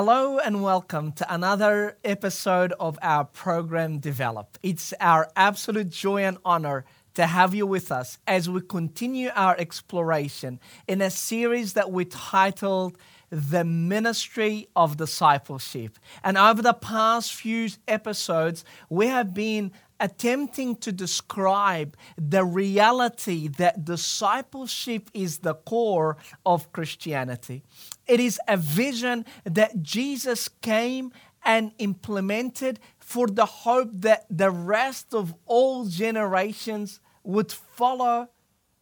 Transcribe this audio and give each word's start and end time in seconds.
Hello 0.00 0.38
and 0.38 0.62
welcome 0.62 1.10
to 1.10 1.34
another 1.34 1.98
episode 2.04 2.72
of 2.78 3.00
our 3.02 3.24
program 3.24 3.98
Develop. 3.98 4.56
It's 4.62 4.94
our 5.00 5.28
absolute 5.34 5.88
joy 5.88 6.22
and 6.22 6.38
honor 6.44 6.84
to 7.14 7.26
have 7.26 7.52
you 7.52 7.66
with 7.66 7.90
us 7.90 8.16
as 8.24 8.48
we 8.48 8.60
continue 8.60 9.30
our 9.34 9.56
exploration 9.58 10.60
in 10.86 11.00
a 11.00 11.10
series 11.10 11.72
that 11.72 11.90
we 11.90 12.04
titled 12.04 12.96
The 13.30 13.64
Ministry 13.64 14.68
of 14.76 14.96
Discipleship. 14.96 15.98
And 16.22 16.38
over 16.38 16.62
the 16.62 16.74
past 16.74 17.34
few 17.34 17.68
episodes, 17.88 18.64
we 18.88 19.08
have 19.08 19.34
been 19.34 19.72
attempting 20.00 20.76
to 20.76 20.92
describe 20.92 21.96
the 22.16 22.44
reality 22.44 23.48
that 23.48 23.84
discipleship 23.84 25.10
is 25.12 25.38
the 25.38 25.54
core 25.54 26.16
of 26.44 26.72
Christianity. 26.72 27.62
It 28.06 28.20
is 28.20 28.40
a 28.48 28.56
vision 28.56 29.24
that 29.44 29.82
Jesus 29.82 30.48
came 30.48 31.12
and 31.44 31.72
implemented 31.78 32.80
for 32.98 33.26
the 33.26 33.46
hope 33.46 33.90
that 33.92 34.26
the 34.30 34.50
rest 34.50 35.14
of 35.14 35.34
all 35.46 35.86
generations 35.86 37.00
would 37.22 37.52
follow 37.52 38.28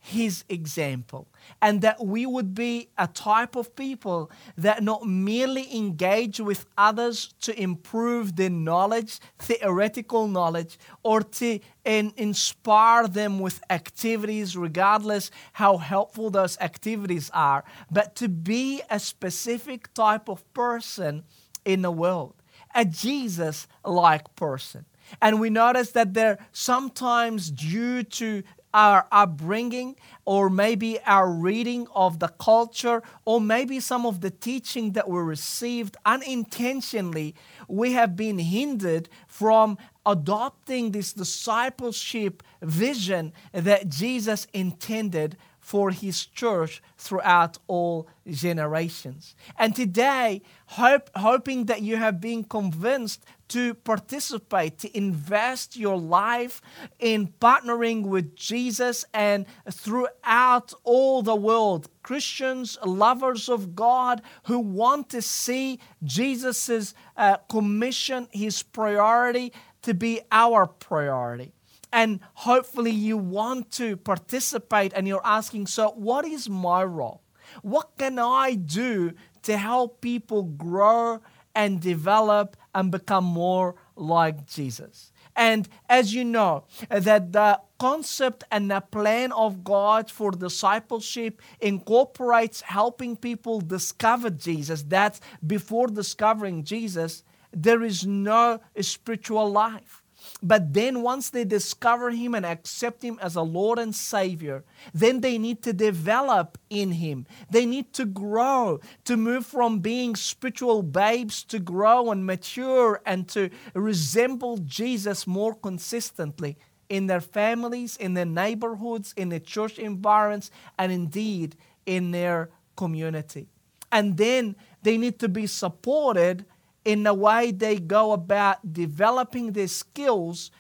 his 0.07 0.45
example 0.49 1.27
and 1.61 1.83
that 1.83 2.07
we 2.07 2.25
would 2.25 2.55
be 2.55 2.89
a 2.97 3.09
type 3.09 3.57
of 3.57 3.75
people 3.75 4.31
that 4.57 4.81
not 4.81 5.05
merely 5.05 5.77
engage 5.77 6.39
with 6.39 6.65
others 6.79 7.35
to 7.41 7.61
improve 7.61 8.37
their 8.37 8.51
knowledge, 8.51 9.19
theoretical 9.41 10.29
knowledge, 10.29 10.79
or 11.03 11.23
to 11.23 11.59
in, 11.85 12.13
inspire 12.17 13.09
them 13.09 13.41
with 13.41 13.61
activities, 13.69 14.57
regardless 14.57 15.33
how 15.55 15.77
helpful 15.77 16.31
those 16.31 16.57
activities 16.61 17.29
are, 17.35 17.65
but 17.91 18.15
to 18.15 18.29
be 18.29 18.83
a 18.89 19.01
specific 19.01 19.93
type 19.93 20.29
of 20.29 20.41
person 20.55 21.25
in 21.65 21.83
the 21.83 21.91
world, 21.91 22.35
a 22.77 22.85
Jesus 22.85 23.67
like 23.85 24.37
person. 24.37 24.85
And 25.21 25.41
we 25.41 25.51
notice 25.51 25.93
that 25.93 26.15
there 26.15 26.39
sometimes 26.53 27.51
due 27.51 28.03
to 28.03 28.43
our 28.75 29.07
upbringing 29.11 29.97
or 30.25 30.51
maybe 30.51 30.99
our 31.07 31.31
reading 31.31 31.87
of 31.95 32.19
the 32.19 32.29
culture 32.29 33.03
or 33.25 33.41
maybe 33.41 33.81
some 33.81 34.05
of 34.05 34.21
the 34.21 34.31
teaching 34.31 34.93
that 34.93 35.09
we 35.09 35.19
received 35.19 35.97
unintentionally, 36.05 37.35
we 37.69 37.93
have 37.93 38.17
been 38.17 38.39
hindered 38.39 39.09
from 39.27 39.79
adopting 40.05 40.93
this 40.93 41.13
discipleship 41.13 42.43
vision 42.63 43.33
that 43.53 43.89
Jesus 43.89 44.47
intended 44.53 45.37
for 45.67 45.91
his 45.91 46.27
church 46.27 46.81
throughout 46.97 47.59
all 47.67 48.07
generations. 48.25 49.35
And 49.59 49.75
today, 49.75 50.43
hope, 50.67 51.11
hoping 51.17 51.65
that 51.65 51.83
you 51.83 51.97
have 51.97 52.21
been 52.21 52.45
convinced 52.45 53.25
to 53.49 53.75
participate, 53.75 54.79
to 54.79 54.97
invest 54.97 55.77
your 55.77 55.99
life 55.99 56.63
in 57.01 57.35
partnering 57.41 58.07
with 58.07 58.37
Jesus 58.37 59.05
and 59.13 59.45
throughout 59.69 60.73
all 60.85 61.23
the 61.23 61.35
world, 61.35 61.89
Christians, 62.05 62.79
lovers 62.85 63.49
of 63.49 63.75
God 63.75 64.23
who 64.45 64.61
want 64.61 65.09
to 65.09 65.21
see 65.21 65.81
Jesus' 66.05 66.95
uh, 67.17 67.39
commission, 67.49 68.29
his 68.31 68.63
priority, 68.63 69.53
to 69.83 69.95
be 69.95 70.21
our 70.31 70.69
priority 70.69 71.56
and 71.93 72.21
hopefully 72.35 72.91
you 72.91 73.17
want 73.17 73.71
to 73.73 73.97
participate 73.97 74.93
and 74.95 75.07
you're 75.07 75.27
asking, 75.27 75.67
so 75.67 75.91
what 75.91 76.25
is 76.25 76.49
my 76.49 76.85
role? 76.85 77.23
What 77.63 77.97
can 77.97 78.19
I 78.19 78.55
do 78.55 79.13
to 79.43 79.57
help 79.57 80.01
people 80.01 80.43
grow 80.43 81.21
and 81.55 81.81
develop 81.81 82.57
and 82.75 82.91
become 82.91 83.25
more 83.25 83.77
like 83.95 84.47
Jesus? 84.47 85.13
And 85.37 85.69
as 85.89 86.15
you 86.15 86.25
know, 86.25 86.65
that 86.89 87.33
the 87.33 87.61
concept 87.79 88.45
and 88.51 88.71
the 88.71 88.81
plan 88.81 89.33
of 89.33 89.63
God 89.63 90.11
for 90.11 90.31
discipleship 90.31 91.43
incorporates 91.61 92.63
helping 92.63 93.17
people 93.17 93.61
discover 93.61 94.31
Jesus. 94.31 94.83
That's 94.83 95.21
before 95.47 95.89
discovering 95.89 96.65
Jesus, 96.65 97.23
there 97.53 97.83
is 97.83 98.07
no 98.07 98.61
spiritual 98.81 99.51
life. 99.51 100.03
But 100.43 100.75
then, 100.75 101.03
once 101.03 101.31
they 101.31 101.45
discover 101.45 102.11
Him 102.11 102.35
and 102.35 102.45
accept 102.45 103.03
Him 103.03 103.19
as 103.23 103.37
a 103.37 103.43
Lord 103.43 103.79
and 103.79 103.95
Savior, 103.95 104.65
then 104.93 105.21
they 105.21 105.39
need 105.39 105.63
to 105.63 105.73
develop 105.73 106.59
in 106.69 106.93
Him. 106.93 107.27
They 107.51 107.65
need 107.65 107.93
to 107.95 108.05
grow, 108.05 108.81
to 109.07 109.17
move 109.17 109.47
from 109.47 109.81
being 109.81 110.15
spiritual 110.15 110.83
babes 110.83 111.43
to 111.45 111.59
grow 111.59 112.11
and 112.11 112.27
mature 112.27 113.01
and 113.07 113.27
to 113.29 113.49
resemble 113.75 114.59
Jesus 114.59 115.27
more 115.27 115.55
consistently 115.55 116.59
in 116.89 117.07
their 117.07 117.21
families, 117.21 117.97
in 117.97 118.15
their 118.15 118.27
neighborhoods, 118.27 119.15
in 119.17 119.31
their 119.31 119.41
church 119.41 119.79
environments, 119.79 120.51
and 120.79 120.93
indeed 120.93 121.57
in 121.87 122.11
their 122.11 122.51
community. 122.77 123.49
And 123.91 124.17
then 124.17 124.57
they 124.83 124.99
need 124.99 125.19
to 125.21 125.29
be 125.29 125.47
supported 125.47 126.45
in 126.87 127.03
the 127.03 127.13
way 127.13 127.51
they 127.51 127.77
go 127.77 128.13
about 128.13 128.73
developing 128.73 129.51
their 129.53 129.67
skills 129.67 130.53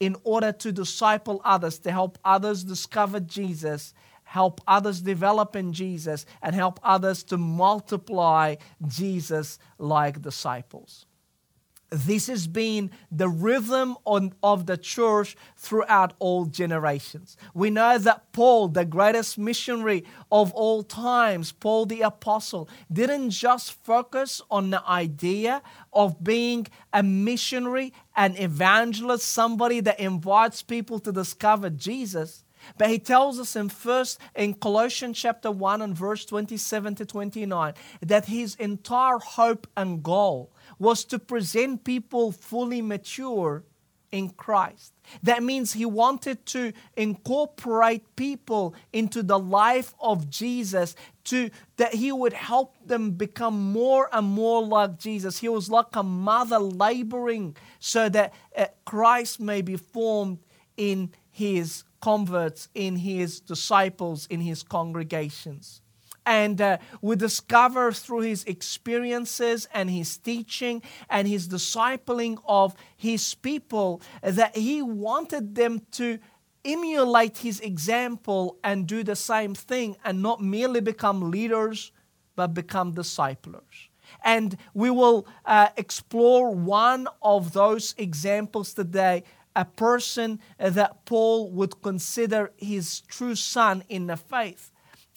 in 0.00 0.16
order 0.24 0.50
to 0.50 0.72
disciple 0.72 1.40
others, 1.44 1.78
to 1.78 1.92
help 1.92 2.18
others 2.24 2.64
discover 2.64 3.20
Jesus, 3.20 3.94
help 4.24 4.60
others 4.66 5.00
develop 5.00 5.54
in 5.54 5.72
Jesus, 5.72 6.26
and 6.42 6.56
help 6.56 6.80
others 6.82 7.22
to 7.22 7.38
multiply 7.38 8.56
Jesus 8.88 9.60
like 9.78 10.20
disciples. 10.20 11.06
This 11.92 12.28
has 12.28 12.46
been 12.46 12.90
the 13.10 13.28
rhythm 13.28 13.98
on, 14.06 14.32
of 14.42 14.64
the 14.64 14.78
church 14.78 15.36
throughout 15.58 16.14
all 16.18 16.46
generations. 16.46 17.36
We 17.52 17.68
know 17.68 17.98
that 17.98 18.32
Paul, 18.32 18.68
the 18.68 18.86
greatest 18.86 19.36
missionary 19.36 20.04
of 20.30 20.52
all 20.54 20.84
times, 20.84 21.52
Paul 21.52 21.84
the 21.84 22.00
apostle, 22.00 22.66
didn't 22.90 23.28
just 23.28 23.72
focus 23.84 24.40
on 24.50 24.70
the 24.70 24.82
idea 24.88 25.60
of 25.92 26.24
being 26.24 26.66
a 26.94 27.02
missionary, 27.02 27.92
an 28.16 28.36
evangelist, 28.38 29.28
somebody 29.28 29.80
that 29.80 30.00
invites 30.00 30.62
people 30.62 30.98
to 31.00 31.12
discover 31.12 31.68
Jesus. 31.68 32.42
But 32.78 32.88
he 32.88 32.98
tells 32.98 33.38
us 33.38 33.54
in 33.54 33.68
first 33.68 34.18
in 34.34 34.54
Colossians 34.54 35.18
chapter 35.18 35.50
1 35.50 35.82
and 35.82 35.94
verse 35.94 36.24
27 36.24 36.94
to 36.94 37.04
29 37.04 37.74
that 38.00 38.26
his 38.26 38.54
entire 38.54 39.18
hope 39.18 39.66
and 39.76 40.02
goal 40.02 40.51
was 40.82 41.04
to 41.04 41.16
present 41.16 41.84
people 41.84 42.32
fully 42.32 42.82
mature 42.82 43.62
in 44.10 44.28
Christ. 44.30 44.92
That 45.22 45.40
means 45.44 45.72
he 45.72 45.86
wanted 45.86 46.44
to 46.46 46.72
incorporate 46.96 48.16
people 48.16 48.74
into 48.92 49.22
the 49.22 49.38
life 49.38 49.94
of 50.00 50.28
Jesus 50.28 50.96
to 51.24 51.50
that 51.76 51.94
he 51.94 52.10
would 52.10 52.32
help 52.32 52.74
them 52.84 53.12
become 53.12 53.72
more 53.72 54.08
and 54.12 54.26
more 54.26 54.60
like 54.60 54.98
Jesus. 54.98 55.38
He 55.38 55.48
was 55.48 55.70
like 55.70 55.94
a 55.94 56.02
mother 56.02 56.58
laboring 56.58 57.56
so 57.78 58.08
that 58.08 58.34
uh, 58.56 58.66
Christ 58.84 59.38
may 59.38 59.62
be 59.62 59.76
formed 59.76 60.40
in 60.76 61.12
his 61.30 61.84
converts, 62.00 62.68
in 62.74 62.96
his 62.96 63.38
disciples, 63.38 64.26
in 64.26 64.40
his 64.40 64.64
congregations. 64.64 65.80
And 66.24 66.60
uh, 66.60 66.78
we 67.00 67.16
discover 67.16 67.92
through 67.92 68.20
his 68.20 68.44
experiences 68.44 69.68
and 69.74 69.90
his 69.90 70.16
teaching 70.16 70.82
and 71.10 71.26
his 71.26 71.48
discipling 71.48 72.40
of 72.46 72.74
his 72.96 73.34
people 73.34 74.00
that 74.22 74.56
he 74.56 74.82
wanted 74.82 75.54
them 75.54 75.82
to 75.92 76.18
emulate 76.64 77.38
his 77.38 77.58
example 77.60 78.56
and 78.62 78.86
do 78.86 79.02
the 79.02 79.16
same 79.16 79.54
thing 79.54 79.96
and 80.04 80.22
not 80.22 80.40
merely 80.40 80.80
become 80.80 81.30
leaders 81.30 81.90
but 82.36 82.54
become 82.54 82.92
disciplers. 82.92 83.88
And 84.24 84.56
we 84.74 84.90
will 84.90 85.26
uh, 85.44 85.68
explore 85.76 86.54
one 86.54 87.08
of 87.20 87.52
those 87.52 87.94
examples 87.98 88.74
today 88.74 89.24
a 89.54 89.64
person 89.64 90.40
that 90.58 91.04
Paul 91.04 91.50
would 91.50 91.82
consider 91.82 92.52
his 92.56 93.00
true 93.02 93.34
son 93.34 93.84
in 93.88 94.06
the 94.06 94.16
faith 94.16 94.70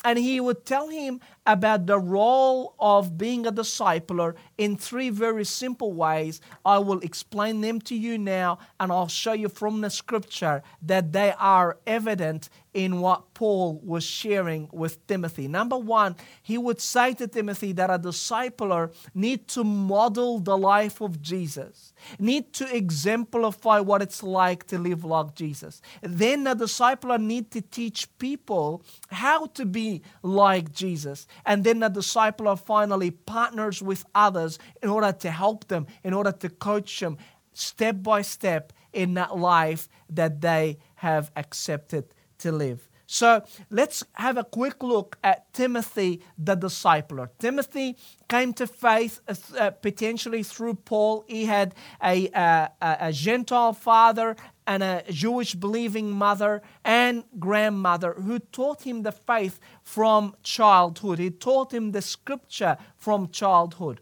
and 0.06 0.19
he 0.19 0.40
would 0.40 0.66
tell 0.66 0.88
him 0.88 1.19
about 1.48 1.88
the 1.88 1.98
role 1.98 2.75
of 2.80 3.18
being 3.18 3.48
a 3.48 3.52
discipler 3.52 4.36
in 4.56 4.78
three 4.78 5.10
very 5.10 5.44
simple 5.44 5.92
ways. 5.94 6.40
I 6.63 6.78
will 6.78 7.00
explain 7.00 7.62
them 7.62 7.81
to 7.81 7.96
you 7.96 8.19
now, 8.19 8.60
and 8.80 8.92
I'll 8.92 9.07
show 9.07 9.34
you 9.34 9.50
from 9.50 9.81
the 9.81 9.90
scripture 9.90 10.62
that 10.84 11.12
they 11.12 11.34
are 11.40 11.80
evident 11.88 12.50
in 12.75 13.00
what 13.00 13.33
Paul 13.33 13.80
was 13.81 14.04
sharing 14.04 14.68
with 14.74 15.07
Timothy. 15.07 15.48
Number 15.48 15.77
one, 15.77 16.18
he 16.44 16.57
would 16.57 16.81
say 16.81 17.13
to 17.13 17.25
Timothy 17.25 17.72
that 17.72 17.89
a 17.89 17.98
discipler 17.98 18.94
need 19.16 19.48
to 19.48 19.63
model 19.63 20.39
the 20.39 20.57
life 20.57 21.00
of 21.00 21.22
Jesus, 21.22 21.94
need 22.19 22.51
to 22.51 22.75
exemplify 22.75 23.80
what 23.80 24.01
it's 24.01 24.22
like 24.22 24.68
to 24.68 24.77
live 24.77 25.06
like 25.06 25.36
Jesus. 25.36 25.81
Then 26.01 26.45
a 26.48 26.56
discipler 26.56 27.19
need 27.19 27.50
to 27.51 27.62
teach 27.62 28.10
people 28.18 28.83
how 29.10 29.45
to 29.48 29.66
be 29.66 30.01
like 30.21 30.74
Jesus. 30.74 31.28
And 31.45 31.63
then 31.63 31.81
a 31.81 31.89
discipler 31.89 32.60
finally 32.60 33.10
partners 33.10 33.81
with 33.81 34.06
others 34.13 34.60
in 34.83 34.89
order 34.89 35.13
to 35.13 35.31
help 35.31 35.69
them, 35.69 35.88
in 36.04 36.13
order 36.13 36.33
to 36.33 36.50
coach 36.50 37.00
them 37.00 37.18
step 37.54 38.04
by 38.04 38.21
step 38.21 38.74
in 38.92 39.13
that 39.13 39.38
life 39.38 39.88
that 40.10 40.42
they 40.42 40.78
have 40.95 41.31
accepted 41.38 42.13
to 42.40 42.52
live. 42.52 42.88
So 43.08 43.44
let's 43.70 44.04
have 44.14 44.38
a 44.38 44.44
quick 44.44 44.82
look 44.82 45.18
at 45.24 45.54
Timothy 45.54 46.22
the 46.38 46.58
discipler. 46.58 47.30
Timothy 47.38 47.98
came 48.28 48.54
to 48.54 48.66
faith 48.66 49.20
uh, 49.28 49.36
uh 49.58 49.70
potentially 49.72 50.44
through 50.44 50.76
Paul. 50.76 51.24
He 51.28 51.46
had 51.46 51.76
a, 52.04 52.30
uh, 52.30 52.68
a 52.82 53.14
Gentile 53.14 53.74
father 53.74 54.36
and 54.66 54.82
a 54.82 55.04
Jewish 55.12 55.54
believing 55.54 56.12
mother 56.12 56.64
and 56.84 57.24
grandmother 57.38 58.14
who 58.14 58.40
taught 58.40 58.81
him 58.81 59.04
the 59.04 59.12
faith 59.12 59.60
from 59.84 60.36
childhood. 60.42 61.20
He 61.20 61.30
taught 61.30 61.72
him 61.72 61.92
the 61.92 62.02
scripture 62.02 62.78
from 62.98 63.30
childhood. 63.30 64.02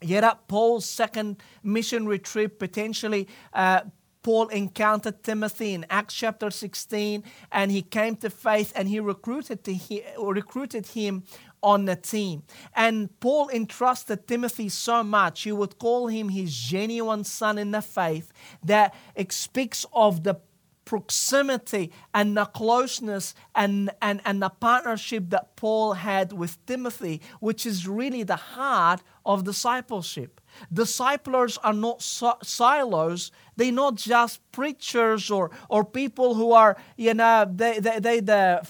Yet 0.00 0.24
at 0.24 0.48
Paul's 0.48 0.86
second 0.86 1.36
missionary 1.62 2.18
trip, 2.18 2.58
potentially 2.58 3.28
uh, 3.52 3.82
Paul 4.22 4.48
encountered 4.48 5.22
Timothy 5.22 5.74
in 5.74 5.84
Acts 5.90 6.14
chapter 6.14 6.50
16 6.50 7.24
and 7.50 7.70
he 7.70 7.82
came 7.82 8.16
to 8.16 8.30
faith 8.30 8.72
and 8.76 8.88
he 8.88 9.00
recruited, 9.00 9.64
to 9.64 9.74
he, 9.74 10.04
recruited 10.18 10.86
him 10.88 11.24
on 11.62 11.84
the 11.84 11.96
team. 11.96 12.42
And 12.74 13.08
Paul 13.20 13.48
entrusted 13.48 14.26
Timothy 14.26 14.68
so 14.68 15.02
much, 15.02 15.42
he 15.42 15.52
would 15.52 15.78
call 15.78 16.06
him 16.06 16.28
his 16.28 16.56
genuine 16.56 17.24
son 17.24 17.58
in 17.58 17.70
the 17.72 17.82
faith, 17.82 18.32
that 18.64 18.94
it 19.14 19.32
speaks 19.32 19.86
of 19.92 20.22
the 20.24 20.40
proximity 20.92 21.90
and 22.12 22.36
the 22.36 22.44
closeness 22.44 23.34
and, 23.54 23.90
and, 24.02 24.20
and 24.26 24.42
the 24.42 24.50
partnership 24.50 25.30
that 25.30 25.56
Paul 25.56 25.94
had 25.94 26.34
with 26.34 26.58
Timothy, 26.66 27.22
which 27.40 27.64
is 27.64 27.88
really 27.88 28.24
the 28.24 28.36
heart 28.36 29.00
of 29.24 29.42
discipleship. 29.44 30.38
Disciplers 30.70 31.56
are 31.58 31.72
not 31.72 32.02
silos. 32.02 33.32
They're 33.56 33.72
not 33.72 33.94
just 33.94 34.40
preachers 34.52 35.30
or, 35.30 35.50
or 35.70 35.82
people 35.82 36.34
who 36.34 36.52
are, 36.52 36.76
you 36.98 37.14
know, 37.14 37.50
they, 37.50 37.78
they, 37.78 37.98
they 37.98 38.20
the, 38.20 38.66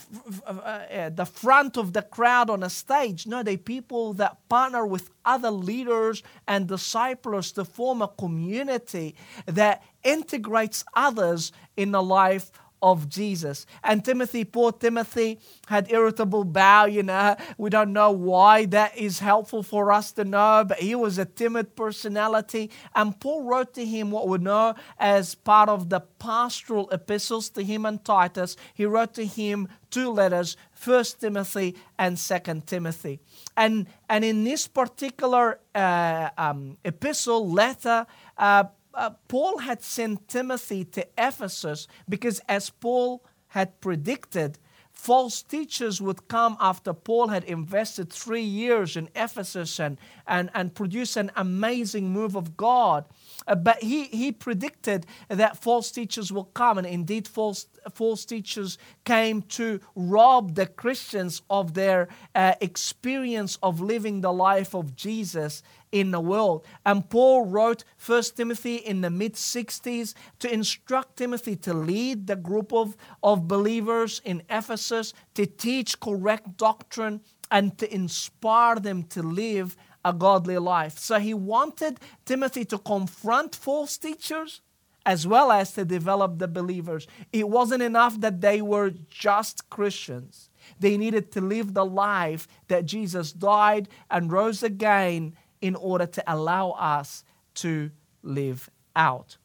uh, 0.46 1.10
the 1.10 1.24
front 1.24 1.76
of 1.76 1.92
the 1.92 2.02
crowd 2.02 2.50
on 2.50 2.62
a 2.62 2.70
stage. 2.70 3.26
No, 3.26 3.42
they're 3.42 3.58
people 3.58 4.14
that 4.14 4.48
partner 4.48 4.86
with 4.86 5.10
other 5.24 5.50
leaders 5.50 6.22
and 6.46 6.68
disciples 6.68 7.50
to 7.52 7.64
form 7.64 8.00
a 8.00 8.08
community 8.08 9.16
that 9.46 9.82
integrates 10.04 10.84
others 10.94 11.52
in 11.76 11.92
the 11.92 12.02
life 12.02 12.50
of 12.82 13.08
Jesus. 13.08 13.64
And 13.84 14.04
Timothy, 14.04 14.44
poor 14.44 14.72
Timothy, 14.72 15.38
had 15.68 15.90
irritable 15.92 16.42
bowel, 16.44 16.88
you 16.88 17.04
know. 17.04 17.36
We 17.56 17.70
don't 17.70 17.92
know 17.92 18.10
why 18.10 18.66
that 18.66 18.98
is 18.98 19.20
helpful 19.20 19.62
for 19.62 19.92
us 19.92 20.10
to 20.12 20.24
know, 20.24 20.64
but 20.66 20.80
he 20.80 20.96
was 20.96 21.16
a 21.16 21.24
timid 21.24 21.76
personality. 21.76 22.70
And 22.94 23.18
Paul 23.18 23.44
wrote 23.44 23.72
to 23.74 23.86
him 23.86 24.10
what 24.10 24.28
we 24.28 24.38
know 24.38 24.74
as 24.98 25.36
part 25.36 25.68
of 25.68 25.88
the 25.88 26.00
pastoral 26.00 26.90
epistles 26.90 27.50
to 27.50 27.62
him 27.62 27.86
and 27.86 28.04
Titus. 28.04 28.56
He 28.74 28.84
wrote 28.84 29.14
to 29.14 29.24
him 29.24 29.68
two 29.90 30.10
letters, 30.10 30.56
First 30.72 31.20
Timothy 31.20 31.76
and 31.98 32.18
Second 32.18 32.66
Timothy. 32.66 33.20
And, 33.56 33.86
and 34.08 34.24
in 34.24 34.42
this 34.42 34.66
particular 34.66 35.60
uh, 35.72 36.30
um, 36.36 36.78
epistle, 36.84 37.48
letter, 37.48 38.06
uh, 38.36 38.64
uh, 38.94 39.10
Paul 39.28 39.58
had 39.58 39.82
sent 39.82 40.28
Timothy 40.28 40.84
to 40.84 41.06
Ephesus 41.18 41.86
because, 42.08 42.40
as 42.48 42.70
Paul 42.70 43.24
had 43.48 43.80
predicted, 43.80 44.58
false 44.92 45.42
teachers 45.42 46.00
would 46.00 46.28
come 46.28 46.56
after 46.60 46.92
Paul 46.92 47.28
had 47.28 47.44
invested 47.44 48.12
three 48.12 48.42
years 48.42 48.96
in 48.96 49.08
Ephesus 49.14 49.80
and, 49.80 49.98
and, 50.26 50.50
and 50.54 50.74
produced 50.74 51.16
an 51.16 51.30
amazing 51.36 52.10
move 52.10 52.36
of 52.36 52.56
God. 52.56 53.04
Uh, 53.46 53.54
but 53.54 53.82
he, 53.82 54.04
he 54.04 54.32
predicted 54.32 55.06
that 55.28 55.62
false 55.62 55.90
teachers 55.90 56.32
will 56.32 56.44
come, 56.44 56.78
and 56.78 56.86
indeed, 56.86 57.26
false, 57.28 57.66
false 57.94 58.24
teachers 58.24 58.78
came 59.04 59.42
to 59.42 59.80
rob 59.94 60.54
the 60.54 60.66
Christians 60.66 61.42
of 61.50 61.74
their 61.74 62.08
uh, 62.34 62.54
experience 62.60 63.58
of 63.62 63.80
living 63.80 64.20
the 64.20 64.32
life 64.32 64.74
of 64.74 64.96
Jesus 64.96 65.62
in 65.92 66.10
the 66.10 66.20
world. 66.20 66.64
And 66.84 67.08
Paul 67.08 67.46
wrote 67.46 67.84
First 67.96 68.36
Timothy 68.36 68.76
in 68.76 69.02
the 69.02 69.10
mid 69.10 69.34
60s 69.34 70.14
to 70.40 70.52
instruct 70.52 71.18
Timothy 71.18 71.54
to 71.56 71.74
lead 71.74 72.26
the 72.26 72.36
group 72.36 72.72
of, 72.72 72.96
of 73.22 73.46
believers 73.46 74.20
in 74.24 74.42
Ephesus, 74.48 75.12
to 75.34 75.46
teach 75.46 76.00
correct 76.00 76.56
doctrine, 76.56 77.20
and 77.50 77.76
to 77.76 77.94
inspire 77.94 78.76
them 78.76 79.02
to 79.04 79.22
live 79.22 79.76
a 80.04 80.12
godly 80.12 80.58
life. 80.58 80.98
So 80.98 81.18
he 81.18 81.34
wanted 81.34 82.00
Timothy 82.24 82.64
to 82.66 82.78
confront 82.78 83.54
false 83.54 83.96
teachers 83.96 84.60
as 85.04 85.26
well 85.26 85.50
as 85.50 85.72
to 85.72 85.84
develop 85.84 86.38
the 86.38 86.48
believers. 86.48 87.06
It 87.32 87.48
wasn't 87.48 87.82
enough 87.82 88.20
that 88.20 88.40
they 88.40 88.62
were 88.62 88.92
just 89.10 89.68
Christians. 89.68 90.48
They 90.78 90.96
needed 90.96 91.32
to 91.32 91.40
live 91.40 91.74
the 91.74 91.84
life 91.84 92.46
that 92.68 92.86
Jesus 92.86 93.32
died 93.32 93.88
and 94.10 94.30
rose 94.30 94.62
again 94.62 95.34
in 95.60 95.74
order 95.74 96.06
to 96.06 96.22
allow 96.32 96.70
us 96.70 97.24
to 97.54 97.90
live 98.22 98.70
out. 98.94 99.38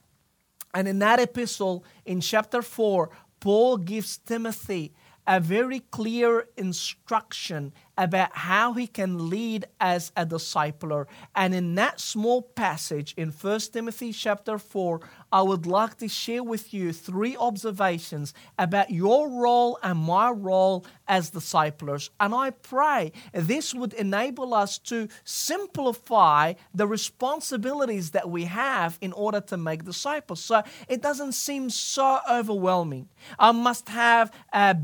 And 0.73 0.87
in 0.87 0.99
that 0.99 1.19
epistle, 1.19 1.83
in 2.05 2.21
chapter 2.21 2.61
4, 2.61 3.09
Paul 3.39 3.77
gives 3.77 4.17
Timothy 4.17 4.93
a 5.25 5.39
very 5.39 5.79
clear 5.79 6.47
instruction 6.55 7.73
about 7.97 8.35
how 8.35 8.73
he 8.73 8.87
can 8.87 9.29
lead 9.29 9.65
as 9.79 10.11
a 10.15 10.25
discipler. 10.25 11.05
And 11.35 11.53
in 11.55 11.75
that 11.75 11.99
small 11.99 12.41
passage 12.41 13.13
in 13.17 13.29
1 13.29 13.59
Timothy 13.71 14.11
chapter 14.11 14.57
4, 14.57 15.01
I 15.31 15.41
would 15.41 15.65
like 15.65 15.97
to 15.97 16.07
share 16.07 16.43
with 16.43 16.73
you 16.73 16.93
three 16.93 17.35
observations 17.35 18.33
about 18.57 18.91
your 18.91 19.29
role 19.29 19.79
and 19.83 19.99
my 19.99 20.29
role 20.29 20.85
as 21.07 21.31
disciplers. 21.31 22.09
And 22.19 22.33
I 22.33 22.51
pray 22.51 23.11
this 23.33 23.73
would 23.73 23.93
enable 23.93 24.53
us 24.53 24.77
to 24.79 25.07
simplify 25.23 26.53
the 26.73 26.87
responsibilities 26.87 28.11
that 28.11 28.29
we 28.29 28.45
have 28.45 28.97
in 29.01 29.13
order 29.13 29.41
to 29.41 29.57
make 29.57 29.83
disciples. 29.83 30.41
So 30.41 30.63
it 30.87 31.01
doesn't 31.01 31.33
seem 31.33 31.69
so 31.69 32.19
overwhelming. 32.29 33.09
I 33.39 33.51
must 33.51 33.89
have 33.89 34.31
a, 34.53 34.77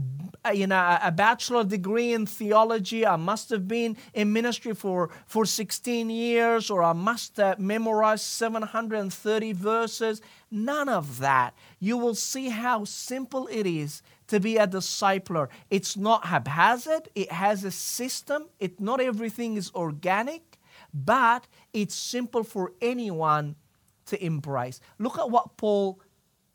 you 0.54 0.68
know, 0.68 0.98
a 1.02 1.12
bachelor 1.12 1.64
degree 1.64 2.14
in 2.14 2.26
theology. 2.26 3.03
I 3.06 3.16
must 3.16 3.50
have 3.50 3.68
been 3.68 3.98
in 4.14 4.34
ministry 4.34 4.74
for, 4.74 5.10
for 5.26 5.46
16 5.46 6.10
years, 6.10 6.70
or 6.70 6.84
I 6.84 6.94
must 6.94 7.38
have 7.38 7.60
memorized 7.60 8.24
730 8.24 9.54
verses. 9.54 10.22
None 10.52 10.90
of 10.90 11.20
that. 11.20 11.54
You 11.80 11.98
will 11.98 12.16
see 12.16 12.50
how 12.50 12.86
simple 12.86 13.48
it 13.52 13.66
is 13.66 14.02
to 14.28 14.40
be 14.40 14.58
a 14.58 14.68
discipler. 14.68 15.50
It's 15.70 15.98
not 15.98 16.26
haphazard, 16.26 17.10
it 17.16 17.32
has 17.32 17.64
a 17.64 17.72
system. 17.72 18.48
It 18.60 18.80
not 18.80 19.00
everything 19.00 19.58
is 19.58 19.72
organic, 19.76 20.58
but 20.94 21.48
it's 21.74 21.96
simple 21.96 22.44
for 22.44 22.74
anyone 22.82 23.56
to 24.08 24.24
embrace. 24.24 24.80
Look 25.00 25.18
at 25.18 25.30
what 25.30 25.58
Paul 25.58 26.00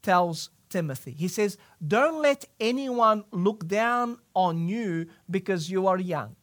tells 0.03 0.51
Timothy. 0.69 1.13
He 1.13 1.29
says, 1.29 1.57
Don't 1.87 2.23
let 2.23 2.45
anyone 2.61 3.25
look 3.31 3.67
down 3.67 4.19
on 4.35 4.69
you 4.69 5.07
because 5.31 5.71
you 5.71 5.87
are 5.87 5.99
young. 5.99 6.37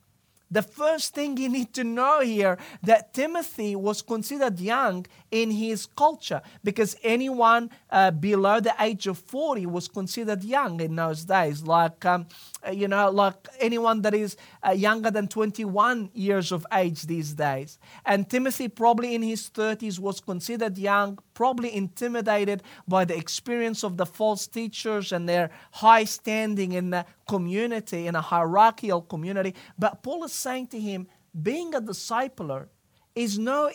The 0.51 0.61
first 0.61 1.13
thing 1.13 1.37
you 1.37 1.49
need 1.49 1.73
to 1.73 1.83
know 1.83 2.21
here 2.21 2.57
that 2.83 3.13
Timothy 3.13 3.75
was 3.75 4.01
considered 4.01 4.59
young 4.59 5.05
in 5.31 5.51
his 5.51 5.85
culture 5.85 6.41
because 6.63 6.95
anyone 7.03 7.69
uh, 7.89 8.11
below 8.11 8.59
the 8.59 8.73
age 8.79 9.07
of 9.07 9.17
40 9.17 9.65
was 9.65 9.87
considered 9.87 10.43
young 10.43 10.79
in 10.79 10.95
those 10.95 11.25
days. 11.25 11.63
Like 11.63 12.05
um, 12.05 12.27
you 12.71 12.87
know 12.87 13.09
like 13.09 13.35
anyone 13.59 14.01
that 14.01 14.13
is 14.13 14.37
uh, 14.65 14.71
younger 14.71 15.11
than 15.11 15.27
21 15.27 16.09
years 16.13 16.51
of 16.51 16.65
age 16.73 17.03
these 17.03 17.33
days 17.33 17.79
and 18.05 18.29
Timothy 18.29 18.67
probably 18.67 19.15
in 19.15 19.21
his 19.21 19.49
30s 19.49 19.99
was 19.99 20.19
considered 20.19 20.77
young 20.77 21.19
probably 21.33 21.73
intimidated 21.75 22.63
by 22.87 23.05
the 23.05 23.15
experience 23.15 23.83
of 23.83 23.97
the 23.97 24.05
false 24.05 24.47
teachers 24.47 25.11
and 25.11 25.27
their 25.27 25.49
high 25.71 26.03
standing 26.03 26.71
in 26.73 26.89
the 26.89 27.05
community 27.27 28.07
in 28.07 28.15
a 28.15 28.21
hierarchical 28.21 29.01
community 29.01 29.53
but 29.77 30.03
Paul 30.03 30.23
is 30.23 30.33
saying 30.33 30.67
to 30.67 30.79
him 30.79 31.07
being 31.41 31.75
a 31.75 31.81
discipler 31.81 32.67
is 33.15 33.37
no 33.39 33.71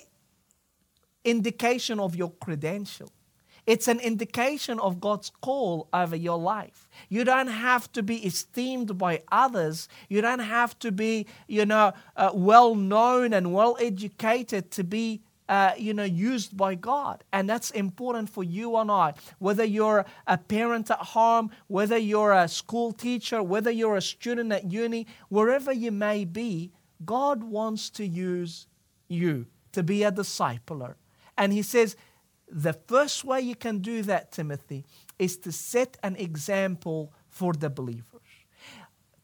indication 1.24 2.00
of 2.00 2.16
your 2.16 2.30
credential. 2.32 3.10
It's 3.66 3.88
an 3.88 4.00
indication 4.00 4.78
of 4.80 5.00
God's 5.00 5.30
call 5.40 5.88
over 5.92 6.16
your 6.16 6.38
life. 6.38 6.88
You 7.08 7.24
don't 7.24 7.48
have 7.48 7.90
to 7.92 8.02
be 8.02 8.24
esteemed 8.26 8.98
by 8.98 9.22
others. 9.30 9.88
You 10.08 10.20
don't 10.20 10.40
have 10.40 10.78
to 10.80 10.92
be, 10.92 11.26
you 11.46 11.66
know, 11.66 11.92
uh, 12.16 12.30
well 12.34 12.74
known 12.74 13.32
and 13.32 13.52
well 13.52 13.76
educated 13.80 14.70
to 14.72 14.84
be 14.84 15.22
uh, 15.50 15.72
you 15.76 15.92
know, 15.92 16.04
used 16.04 16.56
by 16.56 16.76
God. 16.76 17.24
And 17.32 17.50
that's 17.50 17.72
important 17.72 18.30
for 18.30 18.44
you 18.44 18.76
and 18.76 18.88
I. 18.88 19.14
Whether 19.40 19.64
you're 19.64 20.06
a 20.28 20.38
parent 20.38 20.92
at 20.92 20.98
home, 20.98 21.50
whether 21.66 21.98
you're 21.98 22.32
a 22.32 22.46
school 22.46 22.92
teacher, 22.92 23.42
whether 23.42 23.70
you're 23.72 23.96
a 23.96 24.00
student 24.00 24.52
at 24.52 24.70
uni, 24.70 25.08
wherever 25.28 25.72
you 25.72 25.90
may 25.90 26.24
be, 26.24 26.70
God 27.04 27.42
wants 27.42 27.90
to 27.90 28.06
use 28.06 28.68
you 29.08 29.46
to 29.72 29.82
be 29.82 30.04
a 30.04 30.12
discipler. 30.12 30.94
And 31.36 31.52
He 31.52 31.62
says, 31.62 31.96
the 32.50 32.72
first 32.72 33.24
way 33.24 33.40
you 33.40 33.54
can 33.54 33.78
do 33.78 34.02
that, 34.02 34.32
Timothy, 34.32 34.84
is 35.18 35.36
to 35.38 35.52
set 35.52 35.96
an 36.02 36.16
example 36.16 37.12
for 37.28 37.52
the 37.52 37.70
believers. 37.70 38.04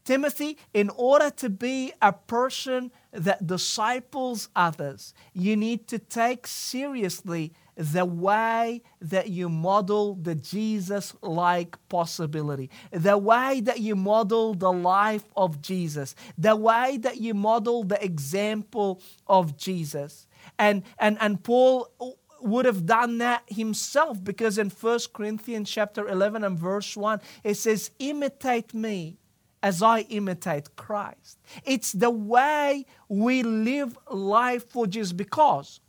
Timothy, 0.04 0.56
in 0.72 0.88
order 0.90 1.30
to 1.30 1.50
be 1.50 1.92
a 2.00 2.12
person 2.12 2.92
that 3.10 3.44
disciples 3.44 4.48
others, 4.54 5.12
you 5.32 5.56
need 5.56 5.88
to 5.88 5.98
take 5.98 6.46
seriously 6.46 7.52
the 7.76 8.04
way 8.04 8.82
that 9.00 9.28
you 9.28 9.48
model 9.48 10.14
the 10.14 10.36
Jesus 10.36 11.12
like 11.22 11.76
possibility, 11.88 12.70
the 12.92 13.18
way 13.18 13.60
that 13.60 13.80
you 13.80 13.96
model 13.96 14.54
the 14.54 14.72
life 14.72 15.24
of 15.36 15.60
Jesus, 15.60 16.14
the 16.38 16.54
way 16.54 16.98
that 16.98 17.18
you 17.18 17.34
model 17.34 17.82
the 17.82 18.02
example 18.02 19.02
of 19.26 19.56
Jesus. 19.56 20.28
And, 20.58 20.84
and, 20.98 21.18
and 21.20 21.42
Paul 21.42 21.90
would 22.46 22.64
have 22.64 22.86
done 22.86 23.18
that 23.18 23.42
himself 23.48 24.22
because 24.22 24.58
in 24.58 24.70
1 24.70 24.98
Corinthians 25.12 25.70
chapter 25.70 26.08
11 26.08 26.44
and 26.44 26.58
verse 26.58 26.96
1 26.96 27.20
it 27.44 27.54
says 27.54 27.90
imitate 27.98 28.72
me 28.72 29.18
as 29.62 29.82
I 29.82 30.00
imitate 30.02 30.76
Christ. 30.76 31.38
It's 31.64 31.92
the 31.92 32.10
way 32.10 32.86
we 33.08 33.42
live 33.42 33.98
life 34.10 34.68
for 34.68 34.86
Jesus 34.86 35.12
because 35.12 35.80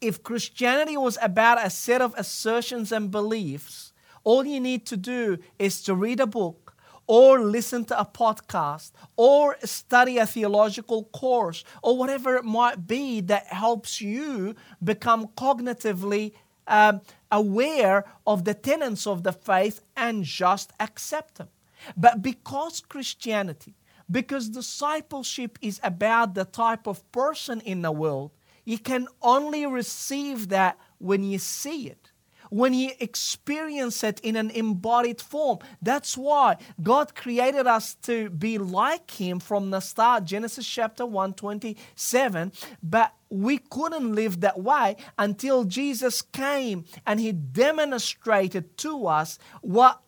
if 0.00 0.22
Christianity 0.22 0.96
was 0.96 1.18
about 1.20 1.64
a 1.64 1.70
set 1.70 2.00
of 2.00 2.14
assertions 2.16 2.92
and 2.92 3.10
beliefs, 3.10 3.92
all 4.24 4.44
you 4.44 4.60
need 4.60 4.86
to 4.86 4.96
do 4.96 5.38
is 5.58 5.82
to 5.82 5.94
read 5.94 6.20
a 6.20 6.26
book 6.26 6.67
or 7.08 7.40
listen 7.40 7.84
to 7.86 7.98
a 7.98 8.04
podcast 8.04 8.92
or 9.16 9.56
study 9.64 10.18
a 10.18 10.26
theological 10.26 11.04
course 11.04 11.64
or 11.82 11.96
whatever 11.96 12.36
it 12.36 12.44
might 12.44 12.86
be 12.86 13.20
that 13.22 13.46
helps 13.46 14.00
you 14.00 14.54
become 14.84 15.26
cognitively 15.28 16.32
um, 16.68 17.00
aware 17.32 18.04
of 18.26 18.44
the 18.44 18.54
tenets 18.54 19.06
of 19.06 19.22
the 19.22 19.32
faith 19.32 19.80
and 19.96 20.22
just 20.22 20.70
accept 20.78 21.36
them. 21.36 21.48
But 21.96 22.20
because 22.22 22.80
Christianity, 22.80 23.74
because 24.10 24.50
discipleship 24.50 25.58
is 25.62 25.80
about 25.82 26.34
the 26.34 26.44
type 26.44 26.86
of 26.86 27.10
person 27.10 27.60
in 27.62 27.82
the 27.82 27.92
world, 27.92 28.32
you 28.66 28.78
can 28.78 29.08
only 29.22 29.64
receive 29.64 30.50
that 30.50 30.78
when 30.98 31.22
you 31.22 31.38
see 31.38 31.88
it 31.88 32.07
when 32.50 32.72
he 32.72 32.94
experienced 33.00 34.04
it 34.04 34.20
in 34.20 34.36
an 34.36 34.50
embodied 34.50 35.20
form. 35.20 35.58
That's 35.82 36.16
why 36.16 36.56
God 36.82 37.14
created 37.14 37.66
us 37.66 37.94
to 38.02 38.30
be 38.30 38.58
like 38.58 39.10
Him 39.10 39.40
from 39.40 39.70
the 39.70 39.80
start, 39.80 40.24
Genesis 40.24 40.66
chapter 40.66 41.06
1 41.06 41.34
27. 41.34 42.52
But 42.82 43.14
we 43.30 43.58
couldn't 43.58 44.14
live 44.14 44.40
that 44.40 44.60
way 44.60 44.96
until 45.18 45.64
Jesus 45.64 46.22
came 46.22 46.84
and 47.06 47.20
He 47.20 47.32
demonstrated 47.32 48.76
to 48.78 49.06
us 49.06 49.38
what 49.60 50.00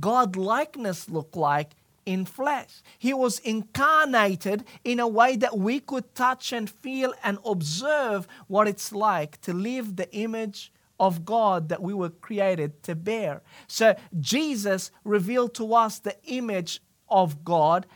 God 0.00 0.36
likeness 0.36 1.10
looked 1.10 1.36
like 1.36 1.72
in 2.06 2.24
flesh. 2.24 2.82
He 2.98 3.14
was 3.14 3.38
incarnated 3.40 4.64
in 4.82 5.00
a 5.00 5.08
way 5.08 5.36
that 5.36 5.56
we 5.56 5.80
could 5.80 6.14
touch 6.14 6.52
and 6.52 6.68
feel 6.68 7.14
and 7.22 7.38
observe 7.44 8.26
what 8.46 8.68
it's 8.68 8.92
like 8.92 9.40
to 9.42 9.52
live 9.52 9.96
the 9.96 10.12
image 10.14 10.72
of 10.98 11.24
God 11.24 11.68
that 11.68 11.82
we 11.82 11.94
were 11.94 12.10
created 12.10 12.82
to 12.84 12.94
bear. 12.94 13.42
So 13.66 13.96
Jesus 14.20 14.90
revealed 15.04 15.54
to 15.54 15.74
us 15.74 15.98
the 15.98 16.16
image 16.24 16.80
of 17.08 17.44
God. 17.44 17.86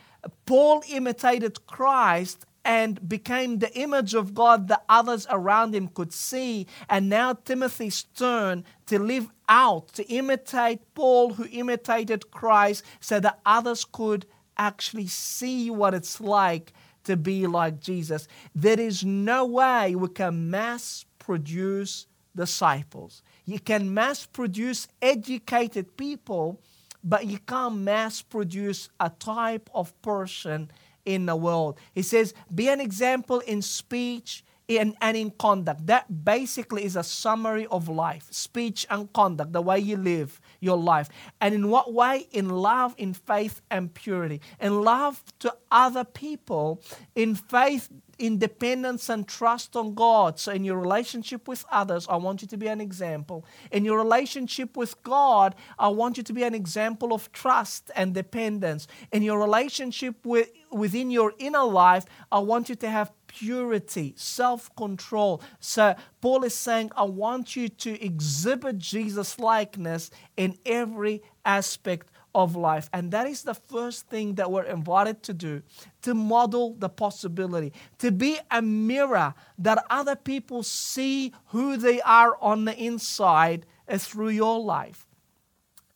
Paul 0.45 0.83
imitated 0.89 1.65
Christ 1.65 2.45
and 2.65 3.07
became 3.07 3.59
the 3.59 3.73
image 3.77 4.13
of 4.13 4.33
God 4.33 4.67
that 4.67 4.83
others 4.89 5.25
around 5.29 5.73
him 5.73 5.87
could 5.87 6.13
see. 6.13 6.67
And 6.89 7.09
now 7.09 7.33
Timothy's 7.33 8.03
turn 8.03 8.65
to 8.87 8.99
live 8.99 9.29
out, 9.47 9.87
to 9.93 10.03
imitate 10.07 10.93
Paul, 10.93 11.33
who 11.33 11.47
imitated 11.51 12.31
Christ, 12.31 12.83
so 12.99 13.19
that 13.21 13.39
others 13.45 13.85
could 13.85 14.25
actually 14.57 15.07
see 15.07 15.71
what 15.71 15.93
it's 15.93 16.19
like 16.19 16.73
to 17.05 17.15
be 17.15 17.47
like 17.47 17.79
Jesus. 17.79 18.27
There 18.53 18.79
is 18.79 19.05
no 19.05 19.45
way 19.45 19.95
we 19.95 20.09
can 20.09 20.51
mass 20.51 21.05
produce 21.17 22.07
disciples. 22.39 23.21
You 23.45 23.59
can 23.59 23.93
mass 23.93 24.25
produce 24.25 24.87
educated 25.01 25.97
people, 25.97 26.61
but 27.03 27.25
you 27.25 27.37
can't 27.39 27.77
mass 27.77 28.21
produce 28.21 28.89
a 28.97 29.09
type 29.09 29.69
of 29.75 29.87
person 30.01 30.71
in 31.03 31.25
the 31.25 31.35
world. 31.35 31.77
He 31.93 32.01
says, 32.01 32.33
be 32.55 32.69
an 32.69 32.79
example 32.79 33.39
in 33.39 33.61
speech 33.61 34.43
and, 34.69 34.95
and 35.01 35.17
in 35.17 35.31
conduct. 35.31 35.85
That 35.87 36.05
basically 36.23 36.85
is 36.85 36.95
a 36.95 37.03
summary 37.03 37.67
of 37.67 37.89
life 37.89 38.27
speech 38.31 38.87
and 38.89 39.11
conduct, 39.11 39.51
the 39.51 39.61
way 39.61 39.79
you 39.79 39.97
live 39.97 40.39
your 40.61 40.77
life. 40.77 41.09
And 41.41 41.53
in 41.53 41.69
what 41.69 41.93
way? 41.93 42.27
In 42.31 42.47
love, 42.49 42.95
in 42.97 43.13
faith, 43.13 43.61
and 43.69 43.93
purity. 43.93 44.39
In 44.61 44.81
love 44.81 45.21
to 45.39 45.53
other 45.71 46.05
people, 46.05 46.81
in 47.15 47.35
faith, 47.35 47.89
independence 48.19 49.09
and 49.09 49.27
trust 49.27 49.75
on 49.75 49.93
God. 49.93 50.39
So, 50.39 50.51
in 50.51 50.63
your 50.63 50.77
relationship 50.77 51.47
with 51.47 51.65
others, 51.71 52.05
I 52.09 52.17
want 52.17 52.41
you 52.41 52.47
to 52.49 52.57
be 52.57 52.67
an 52.67 52.81
example. 52.81 53.45
In 53.71 53.85
your 53.85 53.97
relationship 53.97 54.77
with 54.77 55.01
God, 55.03 55.55
I 55.77 55.87
want 55.87 56.17
you 56.17 56.23
to 56.23 56.33
be 56.33 56.43
an 56.43 56.53
example 56.53 57.13
of 57.13 57.31
trust 57.31 57.89
and 57.95 58.13
dependence. 58.13 58.87
In 59.11 59.23
your 59.23 59.39
relationship 59.39 60.15
with, 60.25 60.49
within 60.71 61.09
your 61.09 61.33
inner 61.39 61.63
life, 61.63 62.05
I 62.31 62.39
want 62.39 62.69
you 62.69 62.75
to 62.75 62.89
have 62.89 63.11
purity, 63.27 64.13
self 64.17 64.75
control. 64.75 65.41
So, 65.59 65.95
Paul 66.21 66.43
is 66.43 66.55
saying, 66.55 66.91
I 66.97 67.03
want 67.03 67.55
you 67.55 67.69
to 67.69 68.03
exhibit 68.03 68.77
Jesus' 68.77 69.39
likeness 69.39 70.11
in 70.35 70.57
every 70.65 71.21
aspect 71.45 72.07
of 72.33 72.55
life. 72.55 72.89
And 72.93 73.11
that 73.11 73.27
is 73.27 73.43
the 73.43 73.53
first 73.53 74.07
thing 74.07 74.35
that 74.35 74.51
we're 74.51 74.63
invited 74.63 75.23
to 75.23 75.33
do 75.33 75.61
to 76.01 76.13
model 76.13 76.75
the 76.75 76.89
possibility, 76.89 77.73
to 77.97 78.11
be 78.11 78.39
a 78.51 78.61
mirror 78.61 79.33
that 79.57 79.83
other 79.89 80.15
people 80.15 80.63
see 80.63 81.33
who 81.47 81.77
they 81.77 82.01
are 82.01 82.37
on 82.41 82.65
the 82.65 82.75
inside 82.77 83.65
through 83.97 84.29
your 84.29 84.59
life. 84.59 85.07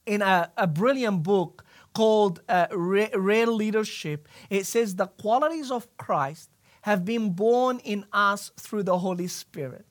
In 0.06 0.22
a, 0.22 0.52
a 0.58 0.68
brilliant 0.68 1.24
book 1.24 1.63
called 1.94 2.42
uh, 2.50 2.68
Rare 2.72 3.48
Leadership, 3.48 4.28
it 4.50 4.66
says 4.66 4.96
the 4.96 5.08
qualities 5.08 5.72
of 5.72 5.96
Christ 5.98 6.50
have 6.82 7.06
been 7.06 7.32
born 7.32 7.80
in 7.80 8.06
us 8.12 8.52
through 8.60 8.84
the 8.84 8.98
Holy 8.98 9.28
Spirit. 9.28 9.86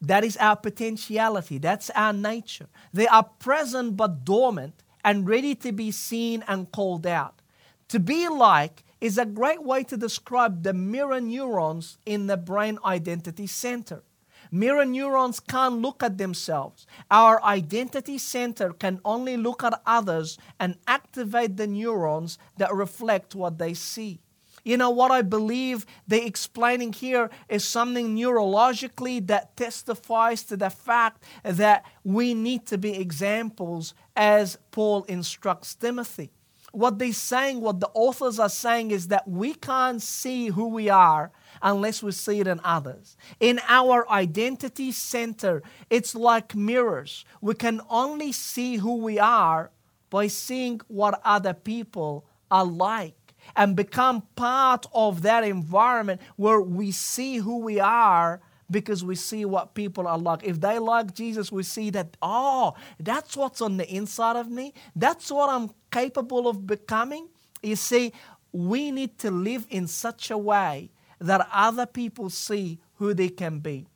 That 0.00 0.22
is 0.22 0.36
our 0.36 0.54
potentiality, 0.54 1.58
that's 1.58 1.90
our 1.90 2.12
nature. 2.12 2.68
They 2.92 3.08
are 3.08 3.24
present 3.24 3.96
but 3.96 4.24
dormant 4.24 4.84
and 5.04 5.28
ready 5.28 5.54
to 5.56 5.72
be 5.72 5.90
seen 5.90 6.44
and 6.48 6.70
called 6.72 7.06
out. 7.06 7.40
To 7.88 7.98
be 7.98 8.28
like 8.28 8.84
is 9.00 9.18
a 9.18 9.24
great 9.24 9.62
way 9.62 9.84
to 9.84 9.96
describe 9.96 10.62
the 10.62 10.74
mirror 10.74 11.20
neurons 11.20 11.98
in 12.04 12.26
the 12.26 12.36
brain 12.36 12.78
identity 12.84 13.46
center. 13.46 14.02
Mirror 14.50 14.86
neurons 14.86 15.40
can't 15.40 15.82
look 15.82 16.02
at 16.02 16.18
themselves. 16.18 16.86
Our 17.10 17.42
identity 17.44 18.18
center 18.18 18.72
can 18.72 19.00
only 19.04 19.36
look 19.36 19.62
at 19.62 19.80
others 19.84 20.38
and 20.58 20.76
activate 20.86 21.56
the 21.56 21.66
neurons 21.66 22.38
that 22.56 22.74
reflect 22.74 23.34
what 23.34 23.58
they 23.58 23.74
see. 23.74 24.20
You 24.68 24.76
know, 24.76 24.90
what 24.90 25.10
I 25.10 25.22
believe 25.22 25.86
they're 26.06 26.26
explaining 26.26 26.92
here 26.92 27.30
is 27.48 27.64
something 27.64 28.14
neurologically 28.14 29.26
that 29.28 29.56
testifies 29.56 30.42
to 30.42 30.58
the 30.58 30.68
fact 30.68 31.24
that 31.42 31.86
we 32.04 32.34
need 32.34 32.66
to 32.66 32.76
be 32.76 32.94
examples 32.94 33.94
as 34.14 34.58
Paul 34.70 35.04
instructs 35.04 35.74
Timothy. 35.74 36.32
What 36.72 36.98
they're 36.98 37.14
saying, 37.14 37.62
what 37.62 37.80
the 37.80 37.88
authors 37.94 38.38
are 38.38 38.50
saying, 38.50 38.90
is 38.90 39.08
that 39.08 39.26
we 39.26 39.54
can't 39.54 40.02
see 40.02 40.48
who 40.48 40.68
we 40.68 40.90
are 40.90 41.32
unless 41.62 42.02
we 42.02 42.12
see 42.12 42.40
it 42.40 42.46
in 42.46 42.60
others. 42.62 43.16
In 43.40 43.60
our 43.68 44.06
identity 44.10 44.92
center, 44.92 45.62
it's 45.88 46.14
like 46.14 46.54
mirrors. 46.54 47.24
We 47.40 47.54
can 47.54 47.80
only 47.88 48.32
see 48.32 48.76
who 48.76 48.96
we 48.96 49.18
are 49.18 49.70
by 50.10 50.26
seeing 50.26 50.82
what 50.88 51.22
other 51.24 51.54
people 51.54 52.26
are 52.50 52.66
like 52.66 53.14
and 53.56 53.76
become 53.76 54.22
part 54.36 54.86
of 54.92 55.22
that 55.22 55.44
environment 55.44 56.20
where 56.36 56.60
we 56.60 56.90
see 56.90 57.36
who 57.36 57.58
we 57.58 57.80
are 57.80 58.40
because 58.70 59.02
we 59.02 59.14
see 59.14 59.44
what 59.44 59.74
people 59.74 60.06
are 60.06 60.18
like. 60.18 60.44
If 60.44 60.60
they 60.60 60.78
like 60.78 61.14
Jesus, 61.14 61.50
we 61.50 61.62
see 61.62 61.90
that, 61.90 62.16
oh, 62.20 62.74
that's 63.00 63.36
what's 63.36 63.60
on 63.60 63.76
the 63.78 63.88
inside 63.88 64.36
of 64.36 64.50
me. 64.50 64.74
That's 64.94 65.30
what 65.30 65.48
I'm 65.48 65.70
capable 65.90 66.48
of 66.48 66.66
becoming. 66.66 67.28
You 67.62 67.76
see, 67.76 68.12
we 68.52 68.90
need 68.90 69.18
to 69.18 69.30
live 69.30 69.66
in 69.70 69.86
such 69.86 70.30
a 70.30 70.38
way 70.38 70.90
that 71.18 71.48
other 71.52 71.86
people 71.86 72.30
see 72.30 72.78
who 72.96 73.14
they 73.14 73.28
can 73.28 73.60
be. 73.60 73.86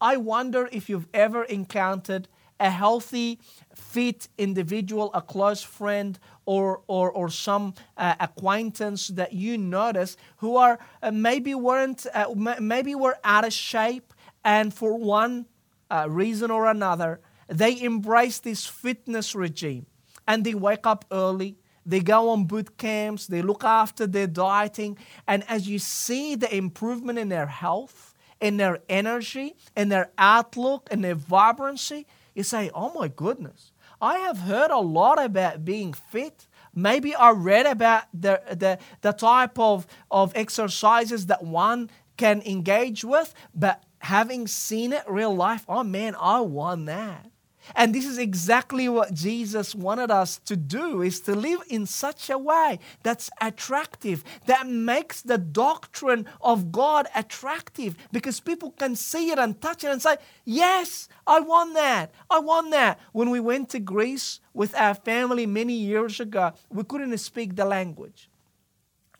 I 0.00 0.16
wonder 0.16 0.68
if 0.72 0.88
you've 0.88 1.08
ever 1.12 1.44
encountered 1.44 2.28
a 2.60 2.70
healthy, 2.70 3.38
fit 3.74 4.28
individual, 4.36 5.10
a 5.14 5.22
close 5.22 5.62
friend, 5.62 6.18
or, 6.48 6.80
or, 6.86 7.10
or 7.10 7.28
some 7.28 7.74
uh, 7.98 8.14
acquaintance 8.20 9.08
that 9.08 9.34
you 9.34 9.58
notice 9.58 10.16
who 10.38 10.56
are 10.56 10.78
uh, 11.02 11.10
maybe 11.10 11.54
weren't 11.54 12.06
uh, 12.14 12.24
maybe 12.58 12.94
were 12.94 13.18
out 13.22 13.46
of 13.46 13.52
shape 13.52 14.14
and 14.42 14.72
for 14.72 14.96
one 14.96 15.44
uh, 15.90 16.06
reason 16.08 16.50
or 16.50 16.66
another 16.66 17.20
they 17.48 17.78
embrace 17.82 18.38
this 18.40 18.64
fitness 18.64 19.34
regime. 19.34 19.84
And 20.26 20.42
they 20.42 20.54
wake 20.54 20.86
up 20.86 21.04
early 21.12 21.58
they 21.84 22.00
go 22.00 22.30
on 22.30 22.46
boot 22.46 22.78
camps 22.78 23.26
they 23.26 23.42
look 23.42 23.62
after 23.62 24.06
their 24.06 24.26
dieting 24.26 24.96
and 25.26 25.44
as 25.48 25.68
you 25.68 25.78
see 25.78 26.34
the 26.34 26.54
improvement 26.54 27.18
in 27.18 27.28
their 27.28 27.46
health 27.46 28.14
in 28.40 28.56
their 28.56 28.78
energy 28.88 29.54
in 29.76 29.88
their 29.90 30.10
outlook 30.16 30.88
and 30.90 31.04
their 31.04 31.14
vibrancy 31.14 32.06
you 32.34 32.42
say 32.42 32.70
oh 32.74 32.92
my 32.92 33.08
goodness 33.08 33.72
I 34.00 34.18
have 34.18 34.38
heard 34.38 34.70
a 34.70 34.78
lot 34.78 35.22
about 35.22 35.64
being 35.64 35.92
fit. 35.92 36.46
Maybe 36.74 37.14
I 37.14 37.30
read 37.30 37.66
about 37.66 38.04
the, 38.14 38.40
the, 38.48 38.78
the 39.00 39.12
type 39.12 39.58
of, 39.58 39.86
of 40.10 40.32
exercises 40.34 41.26
that 41.26 41.42
one 41.42 41.90
can 42.16 42.42
engage 42.42 43.04
with, 43.04 43.34
but 43.54 43.82
having 44.00 44.46
seen 44.46 44.92
it 44.92 45.04
real 45.08 45.34
life, 45.34 45.64
oh 45.68 45.82
man, 45.82 46.14
I 46.20 46.40
want 46.40 46.86
that. 46.86 47.30
And 47.74 47.94
this 47.94 48.06
is 48.06 48.18
exactly 48.18 48.88
what 48.88 49.14
Jesus 49.14 49.74
wanted 49.74 50.10
us 50.10 50.38
to 50.46 50.56
do 50.56 51.02
is 51.02 51.20
to 51.20 51.34
live 51.34 51.62
in 51.68 51.86
such 51.86 52.30
a 52.30 52.38
way 52.38 52.78
that's 53.02 53.30
attractive, 53.40 54.24
that 54.46 54.66
makes 54.66 55.22
the 55.22 55.38
doctrine 55.38 56.26
of 56.40 56.72
God 56.72 57.06
attractive 57.14 57.96
because 58.12 58.40
people 58.40 58.72
can 58.72 58.96
see 58.96 59.30
it 59.30 59.38
and 59.38 59.60
touch 59.60 59.84
it 59.84 59.90
and 59.90 60.02
say, 60.02 60.16
"Yes, 60.44 61.08
I 61.26 61.40
want 61.40 61.74
that. 61.74 62.12
I 62.30 62.38
want 62.38 62.70
that." 62.70 62.98
When 63.12 63.30
we 63.30 63.40
went 63.40 63.68
to 63.70 63.78
Greece 63.78 64.40
with 64.52 64.74
our 64.74 64.94
family 64.94 65.46
many 65.46 65.74
years 65.74 66.20
ago, 66.20 66.52
we 66.70 66.84
couldn't 66.84 67.16
speak 67.18 67.56
the 67.56 67.64
language 67.64 68.28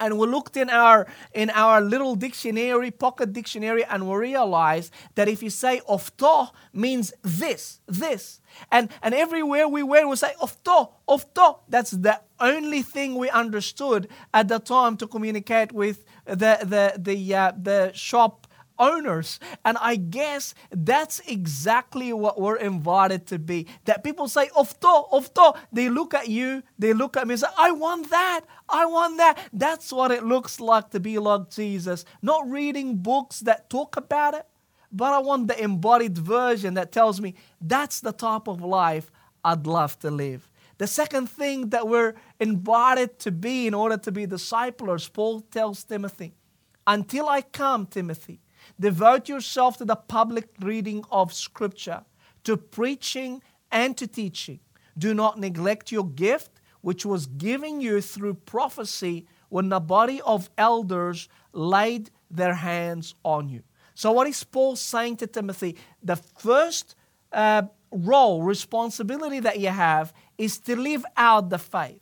and 0.00 0.18
we 0.18 0.26
looked 0.26 0.56
in 0.56 0.70
our 0.70 1.06
in 1.34 1.50
our 1.50 1.80
little 1.80 2.14
dictionary 2.14 2.90
pocket 2.90 3.32
dictionary 3.32 3.84
and 3.84 4.08
we 4.08 4.16
realized 4.16 4.92
that 5.14 5.28
if 5.28 5.42
you 5.42 5.50
say 5.50 5.80
ofto 5.88 6.50
means 6.72 7.12
this 7.22 7.80
this. 7.86 8.40
And 8.72 8.90
and 9.02 9.14
everywhere 9.14 9.68
we 9.68 9.82
went 9.82 10.08
we 10.08 10.16
say 10.16 10.34
ofto 10.40 10.90
ofto 11.08 11.60
that's 11.68 11.92
the 11.92 12.20
only 12.40 12.82
thing 12.82 13.14
we 13.16 13.30
understood 13.30 14.08
at 14.34 14.48
the 14.48 14.58
time 14.58 14.96
to 14.96 15.06
communicate 15.06 15.72
with 15.72 16.04
the 16.24 16.58
the 16.62 16.94
the 16.98 17.34
uh, 17.34 17.52
the 17.60 17.92
shop 17.94 18.47
owners. 18.78 19.40
And 19.64 19.76
I 19.80 19.96
guess 19.96 20.54
that's 20.70 21.20
exactly 21.20 22.12
what 22.12 22.40
we're 22.40 22.56
invited 22.56 23.26
to 23.28 23.38
be. 23.38 23.66
That 23.84 24.04
people 24.04 24.28
say, 24.28 24.48
Ofto, 24.48 25.10
Ofto. 25.10 25.56
They 25.72 25.88
look 25.88 26.14
at 26.14 26.28
you, 26.28 26.62
they 26.78 26.92
look 26.92 27.16
at 27.16 27.26
me 27.26 27.34
and 27.34 27.40
say, 27.40 27.48
I 27.56 27.72
want 27.72 28.10
that, 28.10 28.42
I 28.68 28.86
want 28.86 29.18
that. 29.18 29.38
That's 29.52 29.92
what 29.92 30.10
it 30.10 30.24
looks 30.24 30.60
like 30.60 30.90
to 30.90 31.00
be 31.00 31.18
like 31.18 31.50
Jesus. 31.50 32.04
Not 32.22 32.48
reading 32.48 32.96
books 32.96 33.40
that 33.40 33.70
talk 33.70 33.96
about 33.96 34.34
it, 34.34 34.46
but 34.92 35.12
I 35.12 35.18
want 35.18 35.48
the 35.48 35.62
embodied 35.62 36.16
version 36.16 36.74
that 36.74 36.92
tells 36.92 37.20
me 37.20 37.34
that's 37.60 38.00
the 38.00 38.12
type 38.12 38.48
of 38.48 38.62
life 38.62 39.10
I'd 39.44 39.66
love 39.66 39.98
to 40.00 40.10
live. 40.10 40.50
The 40.78 40.86
second 40.86 41.28
thing 41.28 41.70
that 41.70 41.88
we're 41.88 42.14
invited 42.38 43.18
to 43.20 43.32
be 43.32 43.66
in 43.66 43.74
order 43.74 43.96
to 43.98 44.12
be 44.12 44.26
disciples, 44.26 45.08
Paul 45.08 45.40
tells 45.40 45.82
Timothy, 45.82 46.34
until 46.86 47.28
I 47.28 47.42
come, 47.42 47.86
Timothy, 47.86 48.40
Devote 48.80 49.28
yourself 49.28 49.76
to 49.78 49.84
the 49.84 49.96
public 49.96 50.48
reading 50.60 51.04
of 51.10 51.32
Scripture, 51.32 52.04
to 52.44 52.56
preaching 52.56 53.42
and 53.70 53.96
to 53.96 54.06
teaching. 54.06 54.60
Do 54.96 55.14
not 55.14 55.38
neglect 55.38 55.90
your 55.90 56.06
gift, 56.06 56.60
which 56.80 57.04
was 57.04 57.26
given 57.26 57.80
you 57.80 58.00
through 58.00 58.34
prophecy 58.34 59.26
when 59.48 59.68
the 59.68 59.80
body 59.80 60.20
of 60.22 60.50
elders 60.56 61.28
laid 61.52 62.10
their 62.30 62.54
hands 62.54 63.14
on 63.24 63.48
you. 63.48 63.62
So, 63.94 64.12
what 64.12 64.28
is 64.28 64.44
Paul 64.44 64.76
saying 64.76 65.16
to 65.16 65.26
Timothy? 65.26 65.76
The 66.02 66.16
first 66.16 66.94
uh, 67.32 67.62
role, 67.90 68.42
responsibility 68.42 69.40
that 69.40 69.58
you 69.58 69.68
have 69.68 70.12
is 70.36 70.58
to 70.60 70.76
live 70.76 71.04
out 71.16 71.50
the 71.50 71.58
faith. 71.58 72.00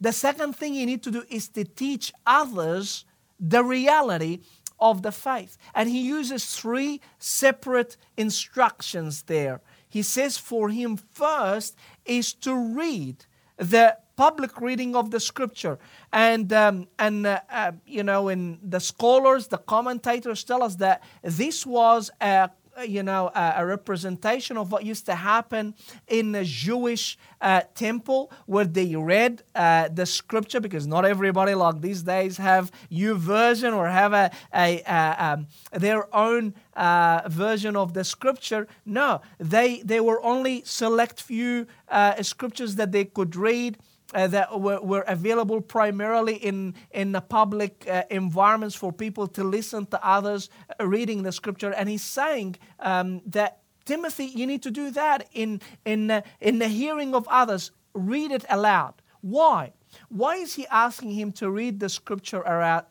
The 0.00 0.12
second 0.12 0.54
thing 0.56 0.74
you 0.74 0.86
need 0.86 1.02
to 1.02 1.10
do 1.10 1.24
is 1.28 1.48
to 1.50 1.64
teach 1.64 2.12
others 2.26 3.04
the 3.40 3.64
reality 3.64 4.40
of 4.82 5.02
the 5.02 5.12
faith. 5.12 5.56
And 5.74 5.88
he 5.88 6.00
uses 6.00 6.56
three 6.56 7.00
separate 7.18 7.96
instructions 8.16 9.22
there. 9.22 9.62
He 9.88 10.02
says 10.02 10.36
for 10.36 10.68
him 10.68 10.98
first 11.12 11.76
is 12.04 12.34
to 12.46 12.54
read 12.54 13.24
the 13.56 13.96
public 14.16 14.60
reading 14.60 14.94
of 14.94 15.10
the 15.10 15.20
scripture 15.20 15.78
and 16.12 16.52
um, 16.52 16.86
and 16.98 17.26
uh, 17.26 17.40
uh, 17.50 17.72
you 17.86 18.02
know 18.02 18.28
in 18.28 18.58
the 18.62 18.80
scholars 18.80 19.48
the 19.48 19.58
commentators 19.58 20.44
tell 20.44 20.62
us 20.62 20.76
that 20.76 21.02
this 21.22 21.64
was 21.64 22.10
a 22.20 22.50
you 22.86 23.02
know, 23.02 23.30
a, 23.34 23.54
a, 23.58 23.66
representation 23.66 24.56
of 24.56 24.72
what 24.72 24.84
used 24.84 25.06
to 25.06 25.14
happen 25.14 25.74
in 26.08 26.32
the 26.32 26.44
Jewish 26.44 27.18
uh, 27.40 27.62
temple 27.74 28.30
where 28.46 28.64
they 28.64 28.96
read 28.96 29.42
uh, 29.54 29.88
the 29.88 30.06
scripture 30.06 30.60
because 30.60 30.86
not 30.86 31.04
everybody 31.04 31.54
like 31.54 31.80
these 31.80 32.02
days 32.02 32.38
have 32.38 32.72
YouVersion 32.90 33.76
or 33.76 33.88
have 33.88 34.12
a, 34.12 34.30
a, 34.54 34.82
a 34.86 35.16
um, 35.18 35.46
their 35.72 36.14
own 36.14 36.54
uh, 36.74 37.22
version 37.26 37.76
of 37.76 37.94
the 37.94 38.04
scripture. 38.04 38.66
No, 38.86 39.20
they, 39.38 39.82
they 39.82 40.00
were 40.00 40.22
only 40.22 40.62
select 40.64 41.20
few 41.20 41.66
uh, 41.88 42.22
scriptures 42.22 42.76
that 42.76 42.92
they 42.92 43.04
could 43.04 43.36
read 43.36 43.78
uh, 44.14 44.26
that 44.28 44.60
were, 44.60 44.80
were, 44.80 45.02
available 45.02 45.60
primarily 45.60 46.36
in, 46.36 46.74
in 46.90 47.12
the 47.12 47.20
public 47.20 47.86
uh, 47.88 48.02
environments 48.10 48.74
for 48.74 48.92
people 48.92 49.26
to 49.26 49.44
listen 49.44 49.86
to 49.86 50.06
others 50.06 50.50
uh, 50.80 50.86
reading 50.86 51.22
the 51.22 51.32
scripture. 51.32 51.72
And 51.72 51.88
he's 51.88 52.04
saying 52.04 52.56
um, 52.80 53.20
that, 53.26 53.60
Timothy, 53.84 54.26
you 54.26 54.46
need 54.46 54.62
to 54.62 54.70
do 54.70 54.90
that 54.90 55.28
in, 55.32 55.60
in, 55.84 56.10
uh, 56.10 56.22
in 56.40 56.58
the 56.58 56.68
hearing 56.68 57.14
of 57.14 57.26
others. 57.28 57.70
Read 57.94 58.32
it 58.32 58.44
aloud. 58.48 58.94
Why? 59.20 59.72
Why 60.08 60.36
is 60.36 60.54
he 60.54 60.66
asking 60.68 61.12
him 61.12 61.32
to 61.32 61.50
read 61.50 61.80
the 61.80 61.88
scripture 61.88 62.42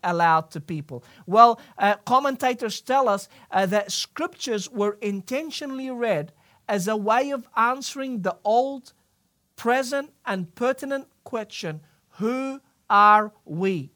aloud 0.03 0.51
to 0.51 0.61
people? 0.61 1.03
Well, 1.25 1.59
uh, 1.77 1.95
commentators 2.05 2.79
tell 2.81 3.09
us 3.09 3.27
uh, 3.51 3.65
that 3.67 3.91
scriptures 3.91 4.69
were 4.69 4.97
intentionally 5.01 5.89
read 5.89 6.31
as 6.67 6.87
a 6.87 6.95
way 6.95 7.31
of 7.31 7.47
answering 7.57 8.21
the 8.21 8.37
old 8.43 8.93
present 9.61 10.11
and 10.25 10.55
pertinent 10.55 11.07
question 11.23 11.81
Who 12.17 12.61
are 12.89 13.31
we? 13.45 13.91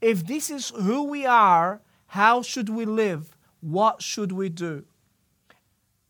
If 0.00 0.26
this 0.26 0.50
is 0.50 0.70
who 0.70 1.04
we 1.04 1.26
are, 1.26 1.82
how 2.06 2.40
should 2.40 2.70
we 2.70 2.86
live? 2.86 3.36
What 3.60 4.00
should 4.00 4.32
we 4.32 4.48
do? 4.48 4.86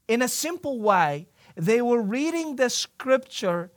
In 0.07 0.23
a 0.23 0.29
simple 0.29 0.79
way, 0.81 1.27
they 1.57 1.83
were 1.83 2.01
reading 2.01 2.55
the 2.55 2.71
scripture 2.71 3.73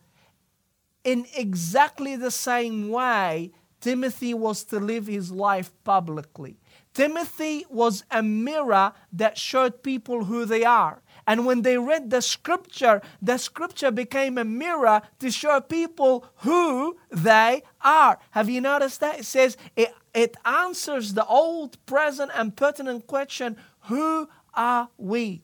in 1.04 1.26
exactly 1.36 2.16
the 2.16 2.30
same 2.30 2.90
way 2.90 3.52
Timothy 3.82 4.36
was 4.36 4.64
to 4.66 4.80
live 4.80 5.08
his 5.08 5.32
life 5.32 5.72
publicly. 5.84 6.60
Timothy 6.94 7.66
was 7.68 8.04
a 8.12 8.22
mirror 8.22 8.94
that 9.12 9.40
showed 9.40 9.82
people 9.82 10.26
who 10.26 10.46
they 10.46 10.64
are. 10.64 11.02
And 11.28 11.46
when 11.46 11.64
they 11.64 11.78
read 11.78 12.10
the 12.10 12.22
scripture, 12.22 13.02
the 13.22 13.38
scripture 13.38 13.92
became 13.92 14.38
a 14.38 14.44
mirror 14.44 15.02
to 15.20 15.32
show 15.32 15.60
people 15.60 16.26
who 16.38 16.98
they 17.10 17.64
are. 17.82 18.20
Have 18.32 18.50
you 18.50 18.62
noticed 18.62 19.00
that? 19.00 19.20
It 19.20 19.26
says 19.26 19.58
it, 19.76 19.94
it 20.14 20.38
answers 20.46 21.14
the 21.14 21.26
old, 21.26 21.84
present, 21.86 22.32
and 22.36 22.56
pertinent 22.56 23.08
question 23.08 23.58
who 23.82 24.30
are 24.54 24.90
we? 24.98 25.44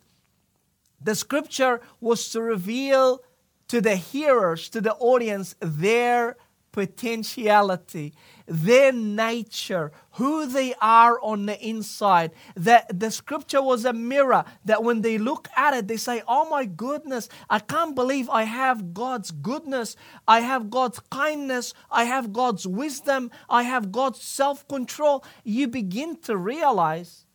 The 1.03 1.15
scripture 1.15 1.81
was 1.99 2.29
to 2.29 2.41
reveal 2.41 3.21
to 3.67 3.81
the 3.81 3.95
hearers, 3.95 4.69
to 4.69 4.81
the 4.81 4.93
audience, 4.95 5.55
their 5.59 6.37
potentiality, 6.71 8.13
their 8.51 8.91
nature, 8.91 9.93
who 10.11 10.45
they 10.45 10.73
are 10.81 11.19
on 11.21 11.45
the 11.45 11.57
inside. 11.65 12.31
That 12.55 12.99
the 12.99 13.09
scripture 13.09 13.61
was 13.61 13.85
a 13.85 13.93
mirror 13.93 14.43
that 14.65 14.83
when 14.83 15.01
they 15.01 15.17
look 15.17 15.47
at 15.55 15.73
it, 15.73 15.87
they 15.87 15.95
say, 15.95 16.21
Oh 16.27 16.49
my 16.49 16.65
goodness, 16.65 17.29
I 17.49 17.59
can't 17.59 17.95
believe 17.95 18.29
I 18.29 18.43
have 18.43 18.93
God's 18.93 19.31
goodness, 19.31 19.95
I 20.27 20.41
have 20.41 20.69
God's 20.69 20.99
kindness, 21.09 21.73
I 21.89 22.03
have 22.03 22.33
God's 22.33 22.67
wisdom, 22.67 23.31
I 23.49 23.63
have 23.63 23.91
God's 23.91 24.21
self 24.21 24.67
control. 24.67 25.23
You 25.45 25.69
begin 25.69 26.17
to 26.23 26.35
realize 26.35 27.25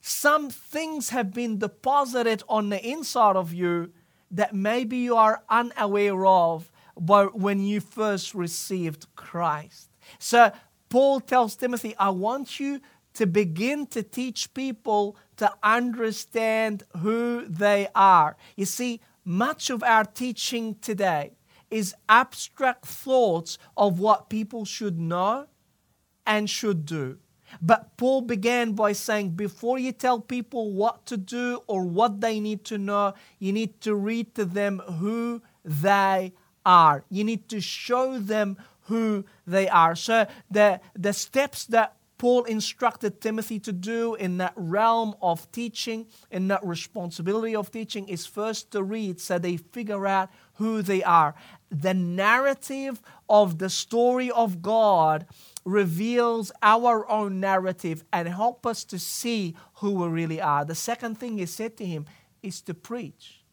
some 0.00 0.50
things 0.50 1.10
have 1.10 1.34
been 1.34 1.58
deposited 1.58 2.44
on 2.48 2.68
the 2.68 2.82
inside 2.88 3.36
of 3.36 3.52
you 3.52 3.92
that 4.30 4.54
maybe 4.54 4.98
you 4.98 5.16
are 5.16 5.42
unaware 5.48 6.24
of 6.24 6.70
but 6.96 7.36
when 7.36 7.60
you 7.60 7.80
first 7.80 8.34
received 8.34 9.06
Christ. 9.16 9.89
So 10.18 10.52
Paul 10.88 11.20
tells 11.20 11.56
Timothy, 11.56 11.94
I 11.96 12.10
want 12.10 12.58
you 12.58 12.80
to 13.14 13.26
begin 13.26 13.86
to 13.86 14.02
teach 14.02 14.52
people 14.54 15.16
to 15.36 15.52
understand 15.62 16.84
who 16.98 17.44
they 17.46 17.88
are. 17.94 18.36
You 18.56 18.66
see, 18.66 19.00
much 19.24 19.70
of 19.70 19.82
our 19.82 20.04
teaching 20.04 20.76
today 20.80 21.32
is 21.70 21.94
abstract 22.08 22.86
thoughts 22.86 23.58
of 23.76 24.00
what 24.00 24.28
people 24.28 24.64
should 24.64 24.98
know 24.98 25.46
and 26.26 26.48
should 26.48 26.84
do. 26.84 27.18
But 27.60 27.96
Paul 27.96 28.22
began 28.22 28.72
by 28.72 28.92
saying, 28.92 29.30
before 29.30 29.78
you 29.78 29.92
tell 29.92 30.20
people 30.20 30.72
what 30.72 31.06
to 31.06 31.16
do 31.16 31.62
or 31.66 31.84
what 31.84 32.20
they 32.20 32.38
need 32.38 32.64
to 32.66 32.78
know, 32.78 33.14
you 33.38 33.52
need 33.52 33.80
to 33.80 33.94
read 33.94 34.34
to 34.36 34.44
them 34.44 34.78
who 34.78 35.42
they 35.64 36.32
are. 36.64 37.04
You 37.10 37.24
need 37.24 37.48
to 37.48 37.60
show 37.60 38.18
them 38.18 38.56
who 38.90 39.24
they 39.46 39.68
are. 39.68 39.94
So 39.94 40.26
the, 40.50 40.80
the 40.94 41.12
steps 41.12 41.64
that 41.66 41.94
Paul 42.18 42.42
instructed 42.44 43.20
Timothy 43.20 43.58
to 43.60 43.72
do 43.72 44.14
in 44.16 44.36
that 44.38 44.52
realm 44.56 45.14
of 45.22 45.50
teaching, 45.52 46.06
in 46.30 46.48
that 46.48 46.66
responsibility 46.66 47.56
of 47.56 47.70
teaching, 47.70 48.08
is 48.08 48.26
first 48.26 48.72
to 48.72 48.82
read 48.82 49.20
so 49.20 49.38
they 49.38 49.56
figure 49.56 50.06
out 50.06 50.28
who 50.54 50.82
they 50.82 51.02
are. 51.02 51.34
The 51.70 51.94
narrative 51.94 53.00
of 53.28 53.58
the 53.58 53.70
story 53.70 54.30
of 54.30 54.60
God 54.60 55.26
reveals 55.64 56.50
our 56.62 57.08
own 57.08 57.40
narrative 57.40 58.04
and 58.12 58.28
help 58.28 58.66
us 58.66 58.84
to 58.84 58.98
see 58.98 59.54
who 59.74 59.92
we 59.92 60.08
really 60.08 60.40
are. 60.40 60.64
The 60.64 60.74
second 60.74 61.16
thing 61.18 61.38
he 61.38 61.46
said 61.46 61.76
to 61.76 61.86
him 61.86 62.06
is 62.42 62.60
to 62.62 62.74
preach. 62.74 63.44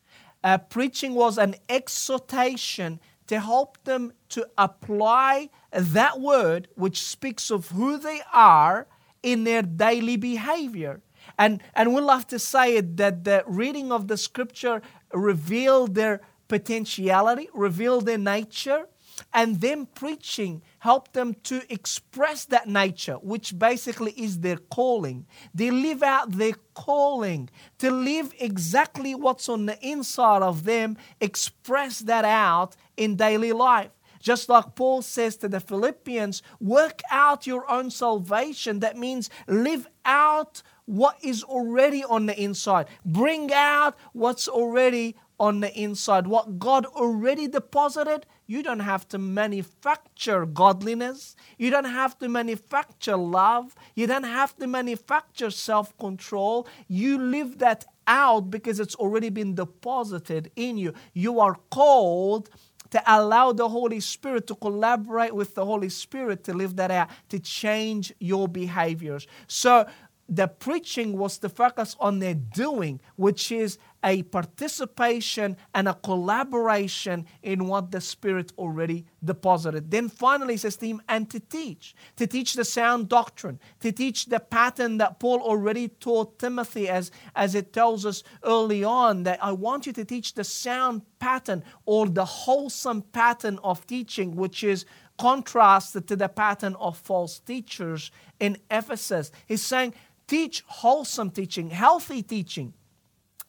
Uh, 0.43 0.57
preaching 0.57 1.13
was 1.13 1.37
an 1.37 1.55
exhortation 1.69 2.99
to 3.27 3.39
help 3.39 3.83
them 3.83 4.13
to 4.29 4.47
apply 4.57 5.49
that 5.71 6.19
word 6.19 6.67
which 6.75 7.01
speaks 7.01 7.51
of 7.51 7.69
who 7.69 7.97
they 7.97 8.21
are 8.33 8.87
in 9.23 9.43
their 9.43 9.61
daily 9.61 10.17
behavior. 10.17 11.01
And, 11.37 11.61
and 11.73 11.93
we 11.93 12.01
love 12.01 12.27
to 12.27 12.39
say 12.39 12.77
it 12.77 12.97
that 12.97 13.23
the 13.23 13.43
reading 13.45 13.91
of 13.91 14.07
the 14.07 14.17
scripture 14.17 14.81
revealed 15.13 15.95
their 15.95 16.21
potentiality, 16.47 17.49
revealed 17.53 18.05
their 18.05 18.17
nature, 18.17 18.87
and 19.33 19.61
then 19.61 19.87
preaching 19.87 20.61
helped 20.79 21.13
them 21.13 21.33
to 21.43 21.61
express 21.73 22.45
that 22.45 22.67
nature, 22.67 23.15
which 23.15 23.57
basically 23.57 24.11
is 24.11 24.39
their 24.39 24.57
calling. 24.57 25.25
They 25.53 25.71
live 25.71 26.03
out 26.03 26.33
their 26.33 26.53
calling 26.73 27.49
to 27.79 27.89
live 27.89 28.33
exactly 28.39 29.15
what's 29.15 29.49
on 29.49 29.65
the 29.65 29.79
inside 29.85 30.43
of 30.43 30.65
them, 30.65 30.97
express 31.19 31.99
that 31.99 32.25
out 32.25 32.75
in 32.97 33.15
daily 33.15 33.53
life. 33.53 33.91
Just 34.19 34.49
like 34.49 34.75
Paul 34.75 35.01
says 35.01 35.37
to 35.37 35.47
the 35.47 35.59
Philippians, 35.59 36.41
work 36.59 37.01
out 37.11 37.47
your 37.47 37.69
own 37.69 37.89
salvation. 37.91 38.79
That 38.79 38.97
means 38.97 39.29
live 39.47 39.87
out 40.05 40.63
what 40.85 41.17
is 41.23 41.43
already 41.43 42.03
on 42.03 42.25
the 42.25 42.41
inside. 42.41 42.87
Bring 43.05 43.53
out 43.53 43.95
what's 44.13 44.47
already 44.47 45.15
on 45.39 45.59
the 45.59 45.73
inside. 45.79 46.25
What 46.27 46.57
God 46.57 46.85
already 46.85 47.47
deposited, 47.47 48.25
you 48.47 48.63
don't 48.63 48.79
have 48.79 49.07
to 49.09 49.17
manufacture 49.17 50.45
godliness. 50.45 51.35
You 51.57 51.69
don't 51.69 51.85
have 51.85 52.17
to 52.19 52.29
manufacture 52.29 53.17
love. 53.17 53.75
You 53.95 54.07
don't 54.07 54.23
have 54.23 54.55
to 54.57 54.67
manufacture 54.67 55.51
self 55.51 55.95
control. 55.97 56.67
You 56.87 57.19
live 57.19 57.59
that 57.59 57.85
out 58.07 58.49
because 58.49 58.79
it's 58.79 58.95
already 58.95 59.29
been 59.29 59.53
deposited 59.53 60.49
in 60.55 60.77
you. 60.77 60.93
You 61.13 61.39
are 61.39 61.57
called 61.69 62.49
to 62.91 63.01
allow 63.05 63.51
the 63.51 63.67
Holy 63.69 63.99
Spirit 63.99 64.47
to 64.47 64.55
collaborate 64.55 65.33
with 65.33 65.55
the 65.55 65.65
Holy 65.65 65.89
Spirit 65.89 66.43
to 66.45 66.53
live 66.53 66.75
that 66.77 66.91
out, 66.91 67.09
to 67.29 67.39
change 67.39 68.13
your 68.19 68.47
behaviors. 68.47 69.27
So, 69.47 69.87
the 70.29 70.47
preaching 70.47 71.17
was 71.17 71.37
to 71.37 71.47
focus 71.47 71.95
on 71.99 72.19
their 72.19 72.33
doing, 72.33 72.99
which 73.15 73.49
is 73.51 73.77
a 74.07 74.23
participation 74.23 75.57
and 75.73 75.85
a 75.89 75.93
collaboration 75.93 77.25
in 77.43 77.67
what 77.67 77.91
the 77.91 77.99
Spirit 77.99 78.53
already 78.57 79.05
deposited. 79.21 79.91
Then 79.91 80.07
finally, 80.07 80.53
he 80.53 80.57
says 80.57 80.77
to 80.77 80.87
him, 80.87 81.01
and 81.09 81.29
to 81.29 81.41
teach, 81.41 81.93
to 82.15 82.25
teach 82.25 82.53
the 82.53 82.63
sound 82.63 83.09
doctrine, 83.09 83.59
to 83.81 83.91
teach 83.91 84.27
the 84.27 84.39
pattern 84.39 84.97
that 84.99 85.19
Paul 85.19 85.41
already 85.41 85.89
taught 85.89 86.39
Timothy, 86.39 86.87
as, 86.87 87.11
as 87.35 87.53
it 87.53 87.73
tells 87.73 88.05
us 88.05 88.23
early 88.45 88.81
on, 88.81 89.23
that 89.23 89.43
I 89.43 89.51
want 89.51 89.85
you 89.85 89.91
to 89.91 90.05
teach 90.05 90.35
the 90.35 90.45
sound 90.45 91.01
pattern 91.19 91.61
or 91.85 92.07
the 92.07 92.23
wholesome 92.23 93.01
pattern 93.01 93.59
of 93.61 93.85
teaching, 93.87 94.37
which 94.37 94.63
is 94.63 94.85
contrasted 95.19 96.07
to 96.07 96.15
the 96.15 96.29
pattern 96.29 96.77
of 96.79 96.97
false 96.97 97.39
teachers 97.39 98.09
in 98.39 98.57
Ephesus. 98.71 99.31
He's 99.47 99.63
saying, 99.63 99.95
Teach 100.27 100.61
wholesome 100.67 101.31
teaching, 101.31 101.69
healthy 101.69 102.21
teaching. 102.21 102.73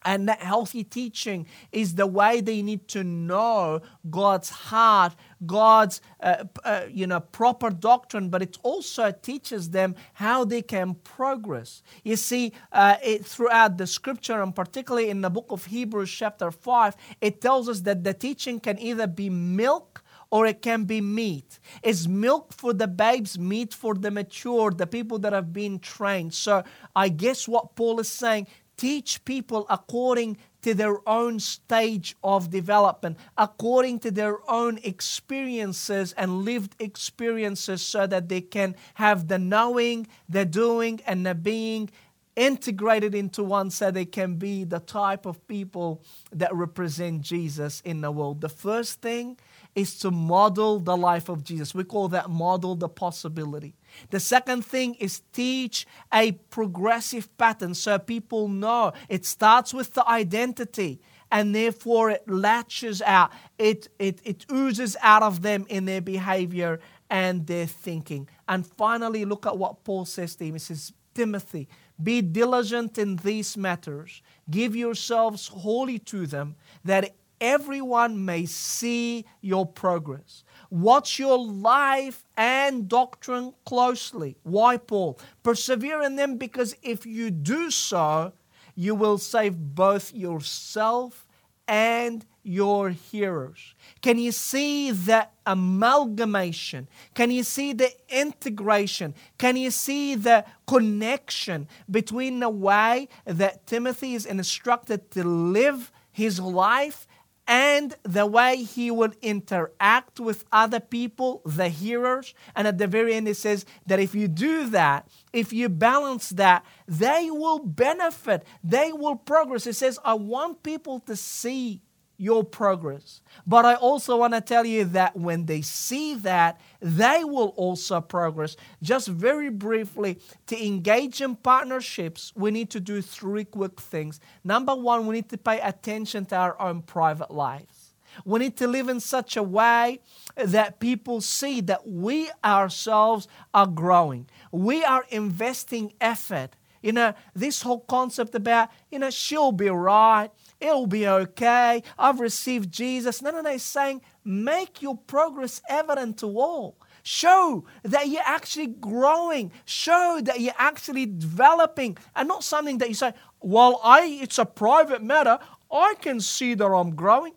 And 0.05 0.27
that 0.29 0.39
healthy 0.39 0.83
teaching 0.83 1.45
is 1.71 1.95
the 1.95 2.07
way 2.07 2.41
they 2.41 2.61
need 2.61 2.87
to 2.89 3.03
know 3.03 3.81
God's 4.09 4.49
heart, 4.49 5.15
God's 5.45 6.01
uh, 6.21 6.45
uh, 6.63 6.85
you 6.89 7.07
know 7.07 7.19
proper 7.19 7.69
doctrine, 7.69 8.29
but 8.29 8.41
it 8.41 8.57
also 8.63 9.11
teaches 9.11 9.71
them 9.71 9.95
how 10.13 10.45
they 10.45 10.61
can 10.61 10.95
progress. 10.95 11.83
You 12.03 12.15
see, 12.15 12.53
uh, 12.71 12.95
it, 13.03 13.25
throughout 13.25 13.77
the 13.77 13.87
scripture, 13.87 14.41
and 14.41 14.55
particularly 14.55 15.09
in 15.09 15.21
the 15.21 15.29
book 15.29 15.47
of 15.49 15.65
Hebrews, 15.65 16.11
chapter 16.11 16.51
five, 16.51 16.95
it 17.21 17.41
tells 17.41 17.67
us 17.67 17.81
that 17.81 18.03
the 18.03 18.13
teaching 18.13 18.59
can 18.59 18.79
either 18.79 19.07
be 19.07 19.29
milk 19.29 20.03
or 20.31 20.45
it 20.45 20.61
can 20.61 20.83
be 20.83 21.01
meat. 21.01 21.59
It's 21.81 22.07
milk 22.07 22.53
for 22.53 22.73
the 22.73 22.87
babes, 22.87 23.39
meat 23.39 23.73
for 23.73 23.95
the 23.95 24.11
mature, 24.11 24.71
the 24.71 24.87
people 24.87 25.19
that 25.19 25.33
have 25.33 25.51
been 25.51 25.79
trained. 25.79 26.33
So 26.33 26.63
I 26.95 27.09
guess 27.09 27.47
what 27.47 27.75
Paul 27.75 27.99
is 27.99 28.09
saying 28.09 28.47
teach 28.79 29.23
people 29.25 29.65
according 29.69 30.37
to 30.61 30.73
their 30.73 30.97
own 31.07 31.39
stage 31.39 32.15
of 32.23 32.49
development, 32.49 33.17
according 33.37 33.99
to 33.99 34.09
their 34.09 34.37
own 34.49 34.79
experiences 34.83 36.13
and 36.13 36.43
lived 36.43 36.75
experiences, 36.79 37.81
so 37.81 38.07
that 38.07 38.29
they 38.29 38.41
can 38.41 38.75
have 38.93 39.27
the 39.27 39.37
knowing, 39.37 40.07
the 40.29 40.45
doing, 40.45 41.01
and 41.05 41.25
the 41.25 41.35
being 41.35 41.89
integrated 42.35 43.13
into 43.13 43.43
one 43.43 43.69
so 43.69 43.91
they 43.91 44.05
can 44.05 44.35
be 44.35 44.63
the 44.63 44.79
type 44.79 45.25
of 45.25 45.45
people 45.47 46.01
that 46.31 46.55
represent 46.55 47.21
Jesus 47.21 47.81
in 47.83 47.99
the 47.99 48.11
world. 48.11 48.39
The 48.39 48.49
first 48.49 49.01
thing 49.01 49.37
is 49.79 49.97
to 49.99 50.11
model 50.11 50.79
the 50.79 50.97
life 50.97 51.29
of 51.29 51.43
Jesus. 51.43 51.73
We 51.73 51.83
call 51.83 52.09
that 52.09 52.29
model 52.29 52.75
the 52.75 52.89
possibility. 52.89 53.73
The 54.09 54.19
second 54.19 54.65
thing 54.65 54.95
is 54.95 55.21
teach 55.33 55.87
a 56.13 56.33
progressive 56.49 57.35
pattern 57.37 57.73
so 57.73 57.97
people 57.97 58.47
know 58.47 58.93
it 59.07 59.25
starts 59.25 59.73
with 59.73 59.93
the 59.93 60.07
identity 60.07 60.99
and 61.31 61.53
therefore 61.53 62.09
it 62.11 62.27
latches 62.27 63.01
out, 63.03 63.31
it, 63.57 63.87
it, 63.99 64.19
it 64.23 64.45
oozes 64.51 64.97
out 65.01 65.23
of 65.23 65.41
them 65.41 65.65
in 65.69 65.85
their 65.85 66.01
behavior 66.01 66.79
and 67.09 67.45
their 67.47 67.65
thinking. 67.67 68.27
And 68.47 68.65
finally, 68.65 69.25
look 69.25 69.45
at 69.45 69.57
what 69.57 69.83
Paul 69.83 70.05
says 70.05 70.35
to 70.37 70.45
him. 70.45 70.53
He 70.53 70.59
says, 70.59 70.91
Timothy, 71.13 71.67
be 72.01 72.21
diligent 72.21 72.97
in 72.97 73.17
these 73.17 73.57
matters, 73.57 74.21
give 74.49 74.75
yourselves 74.75 75.49
wholly 75.49 75.99
to 75.99 76.25
them, 76.25 76.55
that 76.85 77.13
everyone 77.41 78.25
may 78.25 78.45
see 78.45 79.25
your 79.41 79.65
progress. 79.65 80.43
Watch 80.69 81.17
your 81.19 81.37
life 81.37 82.23
and 82.37 82.87
doctrine 82.87 83.53
closely. 83.65 84.37
Why, 84.43 84.77
Paul? 84.77 85.19
Persevere 85.43 86.01
in 86.03 86.15
them 86.15 86.37
because 86.37 86.75
if 86.83 87.05
you 87.05 87.31
do 87.31 87.71
so, 87.71 88.33
you 88.75 88.95
will 88.95 89.17
save 89.17 89.57
both 89.57 90.13
yourself 90.13 91.27
and 91.67 92.25
your 92.43 92.89
hearers. 92.89 93.75
Can 94.01 94.17
you 94.17 94.31
see 94.31 94.91
the 94.91 95.27
amalgamation? 95.45 96.87
Can 97.13 97.29
you 97.29 97.43
see 97.43 97.73
the 97.73 97.91
integration? 98.09 99.13
Can 99.37 99.55
you 99.55 99.69
see 99.69 100.15
the 100.15 100.45
connection 100.65 101.67
between 101.89 102.39
the 102.39 102.49
way 102.49 103.07
that 103.25 103.67
Timothy 103.67 104.15
is 104.15 104.25
instructed 104.25 105.11
to 105.11 105.23
live 105.23 105.91
his 106.11 106.39
life 106.39 107.05
and 107.49 107.95
the 108.03 108.27
way 108.27 108.57
he 108.57 108.91
will 108.91 109.11
interact 109.23 110.19
with 110.19 110.45
other 110.51 110.79
people, 110.79 111.41
the 111.43 111.67
hearers. 111.67 112.35
And 112.55 112.67
at 112.67 112.77
the 112.77 112.85
very 112.85 113.15
end, 113.15 113.27
it 113.27 113.37
says 113.37 113.65
that 113.87 113.99
if 113.99 114.13
you 114.13 114.27
do 114.27 114.69
that, 114.69 115.07
if 115.33 115.51
you 115.51 115.67
balance 115.67 116.29
that, 116.29 116.63
they 116.87 117.31
will 117.31 117.57
benefit, 117.57 118.45
they 118.63 118.93
will 118.93 119.15
progress. 119.15 119.65
It 119.65 119.75
says, 119.75 119.97
I 120.05 120.13
want 120.13 120.61
people 120.61 120.99
to 121.01 121.15
see 121.15 121.81
your 122.19 122.43
progress. 122.43 123.21
But 123.47 123.65
I 123.65 123.75
also 123.75 124.17
want 124.17 124.33
to 124.33 124.41
tell 124.41 124.65
you 124.65 124.83
that 124.85 125.15
when 125.15 125.45
they 125.45 125.61
see 125.61 126.15
that, 126.15 126.59
they 126.81 127.23
will 127.23 127.53
also 127.55 128.01
progress. 128.01 128.57
Just 128.83 129.07
very 129.07 129.49
briefly, 129.49 130.19
to 130.47 130.65
engage 130.65 131.21
in 131.21 131.37
partnerships, 131.37 132.33
we 132.35 132.51
need 132.51 132.69
to 132.71 132.81
do 132.81 133.01
three 133.01 133.45
quick 133.45 133.79
things. 133.79 134.19
Number 134.43 134.75
one, 134.75 135.07
we 135.07 135.15
need 135.15 135.29
to 135.29 135.37
pay 135.37 135.59
attention 135.61 136.25
to 136.25 136.35
our 136.35 136.61
own 136.61 136.81
private 136.81 137.31
lives. 137.31 137.93
We 138.25 138.39
need 138.39 138.57
to 138.57 138.67
live 138.67 138.89
in 138.89 138.99
such 138.99 139.37
a 139.37 139.43
way 139.43 140.01
that 140.35 140.79
people 140.79 141.21
see 141.21 141.61
that 141.61 141.87
we 141.87 142.29
ourselves 142.43 143.27
are 143.53 143.67
growing. 143.67 144.27
We 144.51 144.83
are 144.83 145.05
investing 145.09 145.93
effort. 146.01 146.55
You 146.81 146.93
know, 146.93 147.13
this 147.35 147.61
whole 147.61 147.81
concept 147.81 148.35
about, 148.35 148.69
you 148.89 148.99
know, 148.99 149.09
she'll 149.09 149.51
be 149.51 149.69
right, 149.69 150.29
it'll 150.59 150.87
be 150.87 151.07
okay, 151.07 151.83
I've 151.97 152.19
received 152.19 152.71
Jesus. 152.71 153.21
No, 153.21 153.31
no, 153.31 153.41
no, 153.41 153.51
he's 153.51 153.63
saying, 153.63 154.01
make 154.23 154.81
your 154.81 154.97
progress 154.97 155.61
evident 155.69 156.17
to 156.19 156.27
all. 156.27 156.77
Show 157.03 157.65
that 157.83 158.07
you're 158.07 158.21
actually 158.25 158.67
growing. 158.67 159.51
Show 159.65 160.19
that 160.23 160.41
you're 160.41 160.53
actually 160.57 161.05
developing 161.05 161.97
and 162.15 162.27
not 162.27 162.43
something 162.43 162.77
that 162.79 162.89
you 162.89 162.95
say, 162.95 163.13
well, 163.41 163.79
I 163.83 164.19
it's 164.21 164.37
a 164.37 164.45
private 164.45 165.01
matter. 165.01 165.39
I 165.71 165.95
can 166.01 166.19
see 166.19 166.55
that 166.55 166.65
I'm 166.65 166.95
growing. 166.95 167.33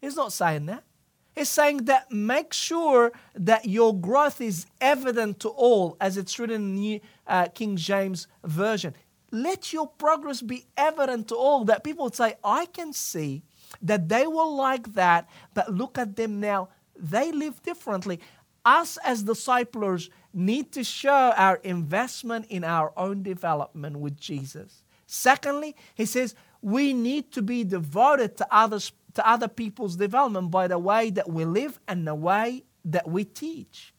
He's 0.00 0.16
not 0.16 0.32
saying 0.32 0.66
that. 0.66 0.84
He's 1.34 1.48
saying 1.50 1.84
that 1.84 2.10
make 2.10 2.52
sure 2.54 3.12
that 3.34 3.66
your 3.66 3.94
growth 3.98 4.40
is 4.40 4.66
evident 4.80 5.40
to 5.40 5.48
all, 5.50 5.96
as 6.00 6.16
it's 6.16 6.38
written 6.38 6.56
in 6.56 6.76
the 6.76 7.02
uh, 7.26 7.46
King 7.48 7.76
James 7.76 8.26
Version. 8.42 8.94
Let 9.30 9.72
your 9.72 9.86
progress 9.86 10.42
be 10.42 10.66
evident 10.76 11.28
to 11.28 11.36
all, 11.36 11.64
that 11.64 11.84
people 11.84 12.04
would 12.04 12.14
say, 12.14 12.34
I 12.44 12.66
can 12.66 12.92
see 12.92 13.42
that 13.82 14.08
they 14.08 14.26
were 14.26 14.46
like 14.46 14.94
that, 14.94 15.28
but 15.54 15.72
look 15.72 15.98
at 15.98 16.16
them 16.16 16.40
now. 16.40 16.68
They 16.96 17.32
live 17.32 17.62
differently. 17.62 18.20
Us 18.64 18.98
as 19.04 19.22
disciples 19.22 20.10
need 20.32 20.72
to 20.72 20.84
show 20.84 21.32
our 21.36 21.56
investment 21.56 22.46
in 22.48 22.64
our 22.64 22.92
own 22.96 23.22
development 23.22 23.98
with 23.98 24.16
Jesus. 24.18 24.82
Secondly, 25.06 25.76
he 25.94 26.04
says 26.04 26.34
we 26.62 26.92
need 26.92 27.32
to 27.32 27.42
be 27.42 27.64
devoted 27.64 28.36
to 28.38 28.46
others 28.50 28.92
to 29.14 29.26
other 29.26 29.48
people's 29.48 29.96
development 29.96 30.50
by 30.50 30.68
the 30.68 30.78
way 30.78 31.10
that 31.10 31.30
we 31.30 31.44
live 31.44 31.80
and 31.88 32.06
the 32.06 32.14
way 32.14 32.64
that 32.84 33.08
we 33.08 33.24
teach. 33.24 33.94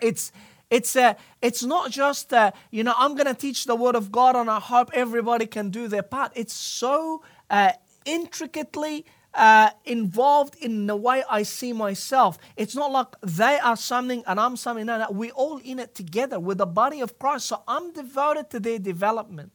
It's 0.00 0.32
it's 0.74 0.96
a, 0.96 1.16
it's 1.40 1.62
not 1.62 1.90
just 1.92 2.32
you 2.70 2.82
know 2.82 2.94
I'm 2.98 3.14
going 3.14 3.26
to 3.26 3.38
teach 3.46 3.64
the 3.64 3.76
word 3.76 3.94
of 3.94 4.10
God 4.10 4.34
and 4.34 4.50
I 4.50 4.58
hope 4.58 4.90
everybody 4.92 5.46
can 5.46 5.70
do 5.70 5.86
their 5.86 6.02
part. 6.02 6.32
It's 6.34 6.52
so 6.52 7.22
uh, 7.48 7.72
intricately 8.04 9.06
uh, 9.34 9.70
involved 9.84 10.56
in 10.56 10.86
the 10.86 10.96
way 10.96 11.22
I 11.30 11.44
see 11.44 11.72
myself. 11.72 12.38
It's 12.56 12.74
not 12.74 12.90
like 12.90 13.06
they 13.22 13.58
are 13.58 13.76
something 13.76 14.24
and 14.26 14.40
I'm 14.40 14.56
something. 14.56 14.86
No, 14.86 14.98
no, 14.98 15.06
we're 15.10 15.30
all 15.32 15.58
in 15.58 15.78
it 15.78 15.94
together 15.94 16.40
with 16.40 16.58
the 16.58 16.66
body 16.66 17.00
of 17.00 17.18
Christ. 17.18 17.46
So 17.46 17.62
I'm 17.68 17.92
devoted 17.92 18.50
to 18.50 18.60
their 18.60 18.78
development 18.78 19.52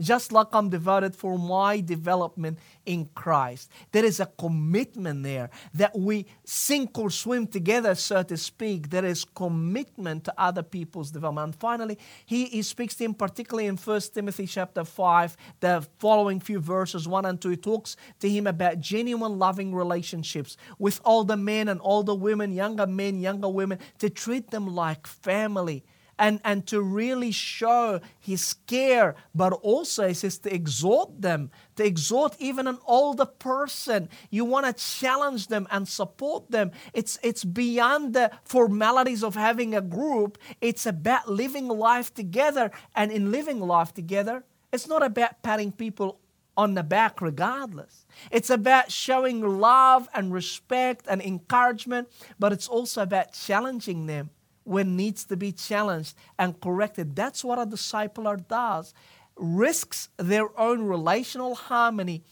just 0.00 0.32
like 0.32 0.48
I'm 0.52 0.68
devoted 0.68 1.16
for 1.16 1.38
my 1.38 1.80
development 1.80 2.58
in 2.84 3.08
Christ. 3.14 3.70
There 3.92 4.04
is 4.04 4.20
a 4.20 4.26
commitment 4.26 5.22
there 5.22 5.50
that 5.74 5.98
we 5.98 6.26
sink 6.44 6.98
or 6.98 7.10
swim 7.10 7.46
together, 7.46 7.94
so 7.94 8.22
to 8.22 8.36
speak. 8.36 8.90
There 8.90 9.04
is 9.04 9.24
commitment 9.24 10.24
to 10.24 10.34
other 10.36 10.62
people's 10.62 11.10
development. 11.10 11.46
And 11.46 11.54
finally, 11.56 11.98
he, 12.24 12.46
he 12.46 12.62
speaks 12.62 12.94
to 12.96 13.04
him 13.04 13.14
particularly 13.14 13.66
in 13.66 13.76
1 13.76 14.00
Timothy 14.14 14.46
chapter 14.46 14.84
5, 14.84 15.36
the 15.60 15.86
following 15.98 16.40
few 16.40 16.60
verses 16.60 17.08
1 17.08 17.24
and 17.24 17.40
2. 17.40 17.50
He 17.50 17.56
talks 17.56 17.96
to 18.20 18.28
him 18.28 18.46
about 18.46 18.80
genuine 18.80 19.38
loving 19.38 19.74
relationships 19.74 20.56
with 20.78 21.00
the 21.04 21.36
men 21.36 21.68
and 21.68 21.80
the 21.80 22.14
women, 22.14 22.52
younger 22.52 22.86
men, 22.86 23.18
younger 23.18 23.48
women, 23.48 23.78
to 23.98 24.10
treat 24.10 24.50
them 24.50 24.66
like 24.66 25.06
family 25.06 25.84
and, 26.18 26.40
and 26.44 26.66
to 26.66 26.80
really 26.80 27.30
show 27.30 28.00
his 28.18 28.54
care, 28.66 29.14
but 29.34 29.52
also 29.52 30.08
he 30.08 30.14
says 30.14 30.38
to 30.38 30.54
exhort 30.54 31.20
them, 31.20 31.50
to 31.76 31.84
exhort 31.84 32.36
even 32.38 32.66
an 32.66 32.78
older 32.86 33.26
person. 33.26 34.08
You 34.30 34.44
want 34.44 34.66
to 34.66 34.72
challenge 34.72 35.48
them 35.48 35.66
and 35.70 35.86
support 35.86 36.50
them. 36.50 36.72
It's, 36.94 37.18
it's 37.22 37.44
beyond 37.44 38.14
the 38.14 38.30
formalities 38.44 39.22
of 39.22 39.34
having 39.34 39.74
a 39.74 39.80
group, 39.80 40.38
it's 40.60 40.86
about 40.86 41.28
living 41.28 41.68
life 41.68 42.12
together. 42.14 42.70
And 42.94 43.12
in 43.12 43.30
living 43.30 43.60
life 43.60 43.92
together, 43.92 44.44
it's 44.72 44.88
not 44.88 45.02
about 45.02 45.42
patting 45.42 45.72
people 45.72 46.20
on 46.56 46.74
the 46.74 46.82
back 46.82 47.20
regardless. 47.20 48.06
It's 48.30 48.48
about 48.48 48.90
showing 48.90 49.42
love 49.60 50.08
and 50.14 50.32
respect 50.32 51.06
and 51.08 51.20
encouragement, 51.20 52.08
but 52.38 52.52
it's 52.52 52.66
also 52.66 53.02
about 53.02 53.34
challenging 53.34 54.06
them 54.06 54.30
when 54.66 54.96
needs 54.96 55.24
to 55.24 55.36
be 55.36 55.52
challenged 55.52 56.16
and 56.38 56.60
corrected. 56.60 57.14
That's 57.14 57.44
what 57.44 57.58
a 57.58 57.66
discipler 57.66 58.46
does. 58.48 58.92
Risks 59.36 60.08
their 60.16 60.58
own 60.58 60.82
relational 60.82 61.54
harmony 61.54 62.24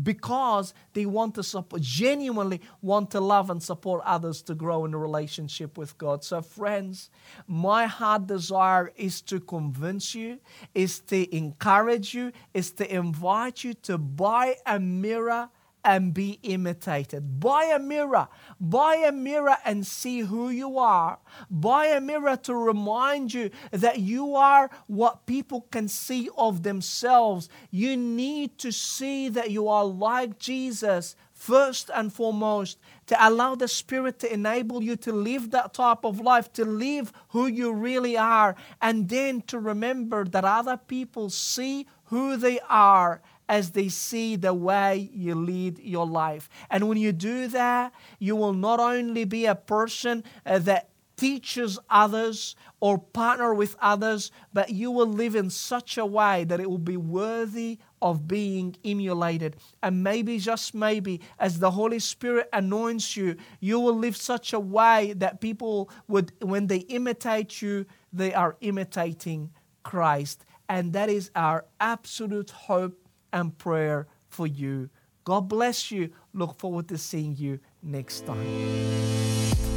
because 0.00 0.74
they 0.92 1.06
want 1.06 1.34
to 1.34 1.42
support, 1.42 1.82
genuinely 1.82 2.60
want 2.80 3.10
to 3.10 3.20
love 3.20 3.50
and 3.50 3.62
support 3.62 4.02
others 4.04 4.42
to 4.42 4.54
grow 4.54 4.84
in 4.84 4.94
a 4.94 4.98
relationship 4.98 5.76
with 5.76 5.98
God. 5.98 6.22
So, 6.22 6.40
friends, 6.40 7.10
my 7.46 7.86
heart 7.86 8.26
desire 8.26 8.92
is 8.96 9.20
to 9.22 9.40
convince 9.40 10.14
you, 10.14 10.38
is 10.74 11.00
to 11.00 11.36
encourage 11.36 12.14
you, 12.14 12.32
is 12.54 12.70
to 12.72 12.94
invite 12.94 13.64
you 13.64 13.74
to 13.74 13.98
buy 13.98 14.56
a 14.66 14.78
mirror 14.78 15.48
and 15.84 16.12
be 16.12 16.38
imitated. 16.42 17.40
Buy 17.40 17.64
a 17.64 17.78
mirror. 17.78 18.28
Buy 18.60 18.96
a 18.96 19.12
mirror 19.12 19.56
and 19.64 19.86
see 19.86 20.20
who 20.20 20.50
you 20.50 20.78
are. 20.78 21.18
Buy 21.50 21.86
a 21.86 22.00
mirror 22.00 22.36
to 22.36 22.54
remind 22.54 23.32
you 23.32 23.50
that 23.70 24.00
you 24.00 24.34
are 24.34 24.70
what 24.86 25.26
people 25.26 25.62
can 25.70 25.88
see 25.88 26.28
of 26.36 26.62
themselves. 26.62 27.48
You 27.70 27.96
need 27.96 28.58
to 28.58 28.72
see 28.72 29.28
that 29.30 29.50
you 29.50 29.68
are 29.68 29.84
like 29.84 30.38
Jesus 30.38 31.16
first 31.32 31.88
and 31.94 32.12
foremost, 32.12 32.78
to 33.06 33.16
allow 33.24 33.54
the 33.54 33.68
Spirit 33.68 34.18
to 34.18 34.32
enable 34.32 34.82
you 34.82 34.96
to 34.96 35.12
live 35.12 35.52
that 35.52 35.72
type 35.72 36.04
of 36.04 36.18
life, 36.18 36.52
to 36.52 36.64
live 36.64 37.12
who 37.28 37.46
you 37.46 37.72
really 37.72 38.16
are, 38.16 38.56
and 38.82 39.08
then 39.08 39.40
to 39.42 39.60
remember 39.60 40.24
that 40.24 40.44
other 40.44 40.76
people 40.76 41.30
see 41.30 41.86
who 42.06 42.36
they 42.36 42.58
are 42.68 43.22
as 43.48 43.70
they 43.70 43.88
see 43.88 44.36
the 44.36 44.54
way 44.54 45.10
you 45.12 45.34
lead 45.34 45.78
your 45.78 46.06
life. 46.06 46.48
And 46.70 46.88
when 46.88 46.98
you 46.98 47.12
do 47.12 47.48
that, 47.48 47.92
you 48.18 48.36
will 48.36 48.52
not 48.52 48.80
only 48.80 49.24
be 49.24 49.46
a 49.46 49.54
person 49.54 50.24
uh, 50.44 50.58
that 50.60 50.90
teaches 51.16 51.78
others 51.90 52.54
or 52.80 52.96
partner 52.96 53.52
with 53.52 53.74
others, 53.80 54.30
but 54.52 54.70
you 54.70 54.90
will 54.90 55.06
live 55.06 55.34
in 55.34 55.50
such 55.50 55.98
a 55.98 56.06
way 56.06 56.44
that 56.44 56.60
it 56.60 56.70
will 56.70 56.78
be 56.78 56.96
worthy 56.96 57.78
of 58.00 58.28
being 58.28 58.76
emulated. 58.84 59.56
And 59.82 60.04
maybe, 60.04 60.38
just 60.38 60.74
maybe, 60.74 61.20
as 61.38 61.58
the 61.58 61.72
Holy 61.72 61.98
Spirit 61.98 62.48
anoints 62.52 63.16
you, 63.16 63.34
you 63.58 63.80
will 63.80 63.96
live 63.96 64.16
such 64.16 64.52
a 64.52 64.60
way 64.60 65.12
that 65.16 65.40
people 65.40 65.90
would, 66.06 66.32
when 66.40 66.68
they 66.68 66.78
imitate 66.78 67.60
you, 67.60 67.84
they 68.12 68.32
are 68.32 68.56
imitating 68.60 69.50
Christ. 69.82 70.44
And 70.68 70.92
that 70.92 71.08
is 71.08 71.32
our 71.34 71.64
absolute 71.80 72.50
hope 72.50 73.07
and 73.32 73.56
prayer 73.56 74.06
for 74.28 74.46
you. 74.46 74.90
God 75.24 75.48
bless 75.48 75.90
you. 75.90 76.10
Look 76.32 76.58
forward 76.58 76.88
to 76.88 76.98
seeing 76.98 77.36
you 77.36 77.60
next 77.82 78.26
time. 78.26 79.67